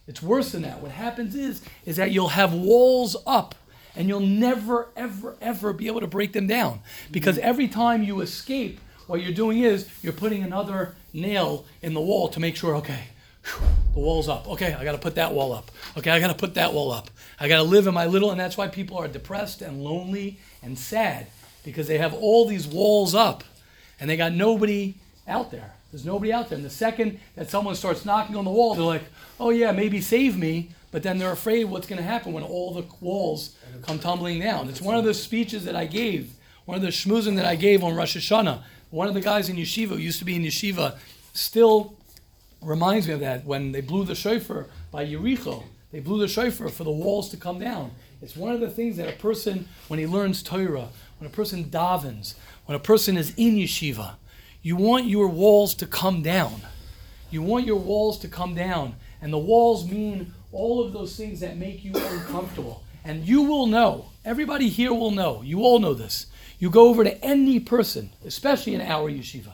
[0.08, 0.82] It's worse than that.
[0.82, 3.56] What happens is, is that you'll have walls up
[3.96, 6.82] and you'll never, ever, ever be able to break them down.
[7.12, 7.48] Because mm-hmm.
[7.48, 12.28] every time you escape, what you're doing is you're putting another nail in the wall
[12.30, 13.06] to make sure, okay,
[13.44, 14.48] whew, the wall's up.
[14.50, 15.72] Okay, I got to put that wall up.
[15.98, 17.10] Okay, I got to put that wall up.
[17.40, 20.40] I got to live in my little, and that's why people are depressed and lonely
[20.62, 21.28] and sad
[21.64, 23.44] because they have all these walls up
[24.00, 24.96] and they got nobody
[25.28, 25.75] out there.
[25.96, 26.58] There's nobody out there.
[26.58, 29.06] And the second that someone starts knocking on the wall, they're like,
[29.40, 30.72] oh, yeah, maybe save me.
[30.92, 34.68] But then they're afraid what's going to happen when all the walls come tumbling down.
[34.68, 36.34] It's one of the speeches that I gave,
[36.66, 38.62] one of the schmoozing that I gave on Rosh Hashanah.
[38.90, 40.98] One of the guys in yeshiva used to be in yeshiva
[41.32, 41.96] still
[42.62, 45.64] reminds me of that when they blew the shofar by Yericho.
[45.94, 47.92] They blew the shofar for the walls to come down.
[48.22, 50.90] It's one of the things that a person, when he learns Torah,
[51.20, 52.36] when a person davens,
[52.66, 54.16] when a person is in yeshiva,
[54.66, 56.60] you want your walls to come down.
[57.30, 58.96] You want your walls to come down.
[59.22, 62.84] And the walls mean all of those things that make you uncomfortable.
[63.04, 66.26] And you will know, everybody here will know, you all know this.
[66.58, 69.52] You go over to any person, especially in our yeshiva,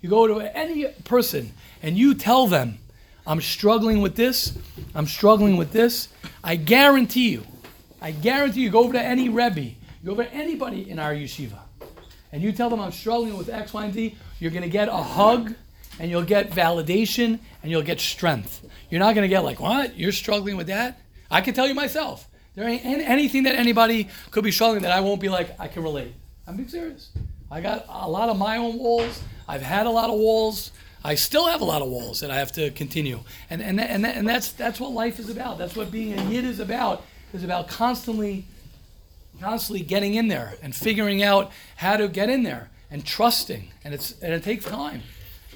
[0.00, 1.52] you go to any person
[1.82, 2.78] and you tell them,
[3.26, 4.56] I'm struggling with this,
[4.94, 6.10] I'm struggling with this.
[6.44, 7.42] I guarantee you,
[8.00, 9.72] I guarantee you, go over to any Rebbe,
[10.04, 11.58] go over to anybody in our yeshiva,
[12.30, 14.88] and you tell them I'm struggling with X, Y, and Z, you're going to get
[14.88, 15.54] a hug
[15.98, 18.66] and you'll get validation and you'll get strength.
[18.90, 19.96] You're not going to get like, what?
[19.96, 21.00] You're struggling with that?
[21.30, 22.28] I can tell you myself.
[22.54, 25.82] There ain't anything that anybody could be struggling that I won't be like, I can
[25.82, 26.14] relate.
[26.46, 27.10] I'm being serious.
[27.50, 29.22] I got a lot of my own walls.
[29.48, 30.70] I've had a lot of walls.
[31.02, 33.20] I still have a lot of walls that I have to continue.
[33.50, 35.58] And, and, and, that, and that's, that's what life is about.
[35.58, 38.46] That's what being a yid is about, is about constantly
[39.40, 43.68] constantly getting in there and figuring out how to get in there and trusting.
[43.82, 45.02] And it's and it takes time.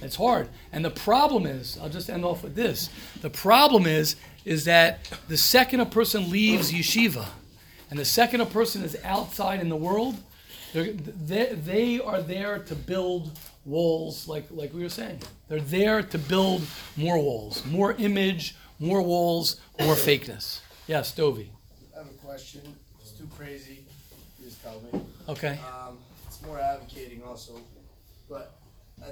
[0.03, 0.49] It's hard.
[0.72, 2.91] And the problem is, I'll just end off with this.
[3.22, 7.26] The problem is is that the second a person leaves yeshiva
[7.91, 10.16] and the second a person is outside in the world,
[10.74, 10.93] they,
[11.55, 15.20] they are there to build walls like, like we were saying.
[15.49, 16.62] They're there to build
[16.97, 20.61] more walls, more image, more walls, more fakeness.
[20.86, 21.51] Yes, Dovey.
[21.95, 22.62] I have a question.
[23.01, 23.84] It's too crazy.
[24.39, 25.01] You just tell me.
[25.28, 25.59] Okay.
[25.86, 25.99] Um,
[26.39, 27.55] it's more advocating also,
[28.28, 28.59] but
[29.03, 29.11] I,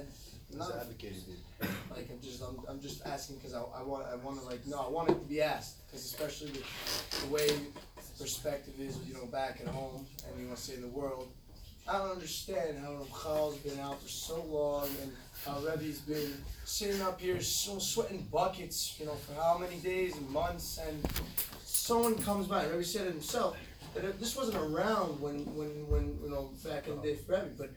[0.55, 1.35] not advocating,
[1.91, 4.65] like I'm just I'm, I'm just asking because I, I want I want to like
[4.65, 7.49] no I want it to be asked because especially with the way
[8.19, 11.27] perspective is you know back at home and you want to say in the world
[11.89, 15.11] I don't understand how Ramchal's been out for so long and
[15.45, 16.33] how Rebbe's been
[16.65, 21.05] sitting up here so sweating buckets you know for how many days and months and
[21.65, 23.57] someone comes by Rebbe said it himself
[24.05, 27.51] it, this wasn't around when when when you know back in the day for Rebbe
[27.57, 27.71] but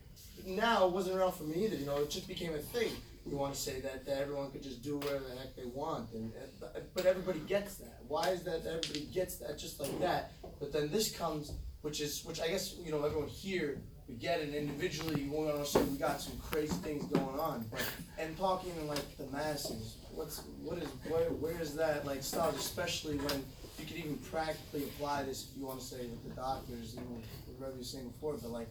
[0.47, 1.77] now it wasn't around for me either.
[1.77, 2.93] You know, it just became a thing.
[3.27, 6.11] you want to say that, that everyone could just do whatever the heck they want,
[6.13, 7.99] and, and but- everybody gets that.
[8.09, 8.65] Why is that?
[8.65, 10.33] that Everybody gets that just like that.
[10.59, 11.53] But then this comes,
[11.83, 15.23] which is which I guess you know everyone here we get it individually.
[15.23, 17.85] You want to say we got some crazy things going on, but
[18.19, 22.59] and talking to like the masses, what's what is where where is that like stuff,
[22.59, 23.45] especially when
[23.81, 27.01] you could even practically apply this if you want to say with the doctors, you
[27.01, 27.21] know,
[27.59, 28.69] whatever you're saying before, but like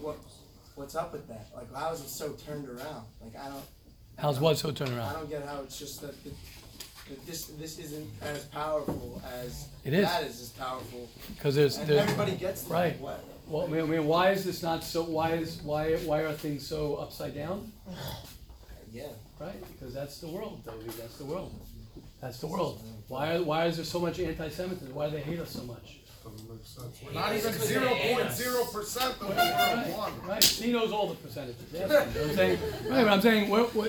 [0.00, 0.16] what
[0.74, 1.46] what's up with that?
[1.54, 3.04] Like how is it so turned around?
[3.20, 3.64] Like I don't.
[4.18, 5.08] How's what so turned around?
[5.08, 6.30] I don't get how it's just that, the,
[7.08, 10.04] that this this isn't as powerful as It is.
[10.06, 12.72] that is as powerful, Because there's, and there's everybody gets that.
[12.72, 13.00] right.
[13.00, 13.24] What?
[13.46, 15.02] Well, I mean, I mean, why is this not so?
[15.04, 17.72] Why is why why are things so upside down?
[18.92, 19.04] Yeah.
[19.38, 20.86] Right, because that's the world, Toby.
[20.98, 21.54] That's the world.
[22.20, 22.82] That's the world.
[23.08, 24.94] Why why is there so much anti-Semitism?
[24.94, 26.00] Why do they hate us so much?
[26.24, 27.00] Doesn't make sense.
[27.06, 30.28] We're not even zero point zero percent of the world one.
[30.28, 31.62] Right, he knows all the percentages.
[31.74, 32.58] Ask him, you know what I'm saying?
[32.90, 33.88] Right, but I'm saying, we're, we're,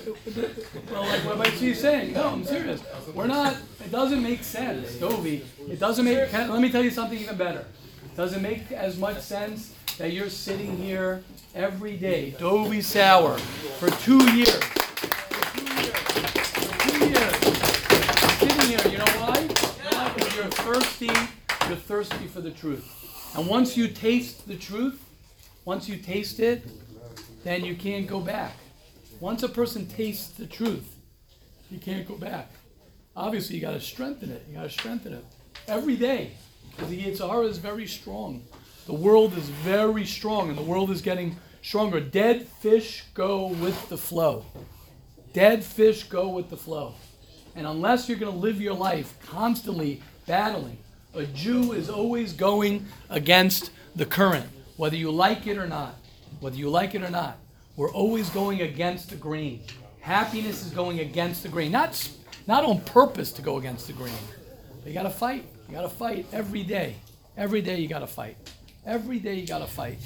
[0.90, 2.82] well, like what Mike C's saying, no, I'm serious.
[3.14, 5.44] We're not, it doesn't make sense, Dovey.
[5.68, 7.66] It doesn't make, can, let me tell you something even better.
[8.06, 11.24] It doesn't make as much sense that you're sitting here
[11.56, 13.38] every day, Dovey Sour,
[13.80, 14.64] for two years.
[20.72, 21.10] Thirsty,
[21.68, 23.34] you're thirsty for the truth.
[23.36, 25.04] And once you taste the truth,
[25.66, 26.64] once you taste it,
[27.44, 28.54] then you can't go back.
[29.20, 30.96] Once a person tastes the truth,
[31.72, 32.52] you can't go back.
[33.16, 34.46] Obviously, you got to strengthen it.
[34.48, 35.26] You got to strengthen it
[35.68, 36.34] every day
[36.70, 38.44] because the yetzer hara is very strong.
[38.86, 42.00] The world is very strong, and the world is getting stronger.
[42.00, 44.46] Dead fish go with the flow.
[45.34, 46.94] Dead fish go with the flow.
[47.56, 50.78] And unless you're going to live your life constantly battling,
[51.16, 54.46] a Jew is always going against the current,
[54.78, 55.96] whether you like it or not.
[56.40, 57.38] Whether you like it or not,
[57.76, 59.62] we're always going against the grain.
[60.02, 62.10] Happiness is going against the grain, not
[62.46, 64.14] not on purpose to go against the grain.
[64.84, 65.46] But you got to fight.
[65.68, 66.96] You got to fight every day.
[67.36, 68.38] Every day you got to fight.
[68.86, 69.98] Every day you got to fight.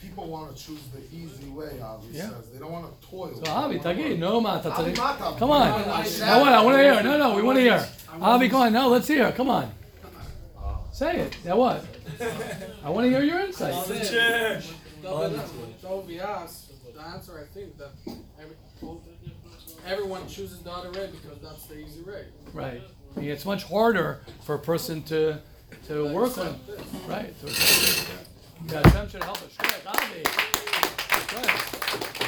[0.00, 2.30] And people wanna choose the easy way, Avi Yeah.
[2.30, 2.50] says.
[2.52, 3.34] They don't wanna toil.
[3.34, 4.18] So They Avi, don't wanna Tagi, work.
[4.18, 5.62] no man, Avi Mata, Come on.
[5.90, 7.02] I said- I want, I want to hear.
[7.02, 7.88] No, no, we want to hear.
[8.20, 8.72] Avi, come on.
[8.72, 9.30] No, let's hear.
[9.32, 9.64] Come on.
[9.64, 10.74] Uh-huh.
[10.92, 11.36] Say it.
[11.44, 11.84] Now what?
[12.84, 13.74] I want to hear your insight.
[15.80, 17.90] So we asked, the answer I think that
[18.40, 18.56] every,
[19.86, 22.26] everyone chooses the other way because that's the easy way.
[22.52, 22.82] Right.
[23.16, 25.38] I mean, it's much harder for a person to
[25.86, 26.58] to work on.
[27.08, 27.32] Right.
[27.40, 27.46] To
[28.68, 29.56] Hashem should help us.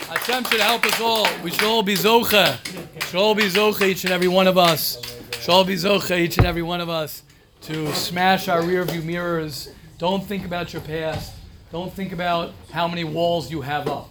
[0.08, 1.26] Hashem should help us all.
[1.42, 2.58] We should all be zocha.
[3.06, 4.98] Should all be zocha, each and every one of us.
[5.40, 7.22] Should all be zocha, each and every one of us,
[7.62, 9.68] to smash our rear view mirrors.
[9.98, 11.32] Don't think about your past.
[11.70, 14.10] Don't think about how many walls you have up.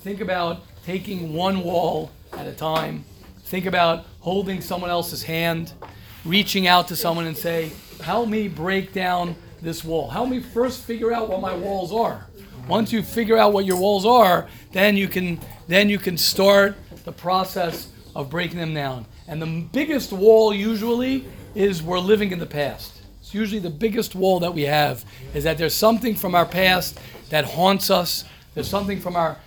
[0.00, 3.04] Think about taking one wall at a time.
[3.44, 5.72] Think about holding someone else's hand,
[6.24, 7.72] reaching out to someone and say,
[8.02, 10.10] "Help me break down this wall.
[10.10, 12.26] Help me first figure out what my walls are.
[12.68, 16.76] Once you figure out what your walls are, then you can then you can start
[17.04, 19.06] the process of breaking them down.
[19.28, 23.02] And the biggest wall usually is we're living in the past.
[23.20, 25.04] It's usually the biggest wall that we have
[25.34, 26.98] is that there's something from our past
[27.30, 28.24] that haunts us.
[28.54, 29.38] There's something from our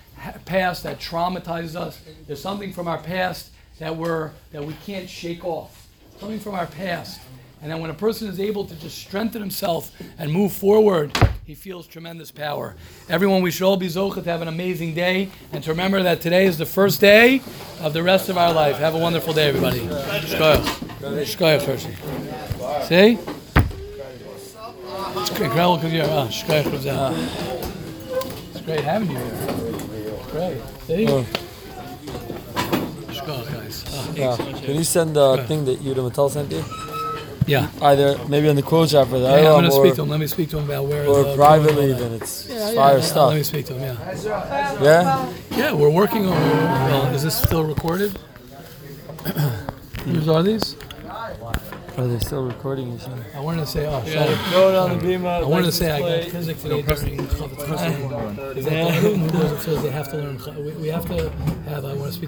[0.44, 2.00] past that traumatizes us.
[2.26, 5.88] There's something from our past that we're that we can't shake off.
[6.18, 7.20] Something from our past.
[7.62, 11.12] And then when a person is able to just strengthen himself and move forward,
[11.46, 12.74] he feels tremendous power.
[13.08, 16.22] Everyone, we should all be zocha to have an amazing day and to remember that
[16.22, 17.42] today is the first day
[17.80, 18.76] of the rest of our life.
[18.78, 19.80] Have a wonderful day, everybody.
[19.80, 20.64] Shkoyach.
[21.00, 21.94] Shkoyach, Hershey.
[22.88, 23.18] See?
[25.20, 25.46] It's great.
[25.46, 26.04] Incredible because you're.
[26.04, 26.30] Uh,
[26.86, 27.14] uh,
[28.52, 29.34] it's great having you here.
[29.34, 30.60] It's great.
[30.86, 31.06] See?
[33.14, 33.84] Shkoyach, guys.
[33.86, 34.36] Uh, Yeah.
[34.36, 36.64] Can you send the thing that Mattel sent you?
[37.46, 37.68] Yeah.
[37.82, 40.08] Either maybe on the quote shop for the Yeah, I'm going to speak to him.
[40.08, 41.06] Let me speak to him about where.
[41.06, 43.02] or the- privately, then it's Yeah, yeah, fire yeah.
[43.04, 43.28] stuff.
[43.30, 43.96] Let me speak to him.
[43.98, 44.82] Yeah.
[44.82, 45.32] Yeah?
[45.50, 46.32] Yeah, we're working on.
[46.32, 48.16] Well, is this still recorded?
[50.04, 50.76] Whose are these?
[51.98, 52.92] Are they still recording?
[52.92, 53.24] You saying?
[53.34, 54.34] I wanted to say, oh, sorry.
[54.50, 55.26] Throw it on the beam.
[55.26, 58.12] I wanted to say I got physics today during Chofetz Chaim.
[58.56, 59.10] Is that the?
[59.18, 60.64] Who does it says they have to learn?
[60.64, 61.28] We, we have to
[61.68, 61.84] have.
[61.84, 62.20] I want to speak.
[62.22, 62.26] to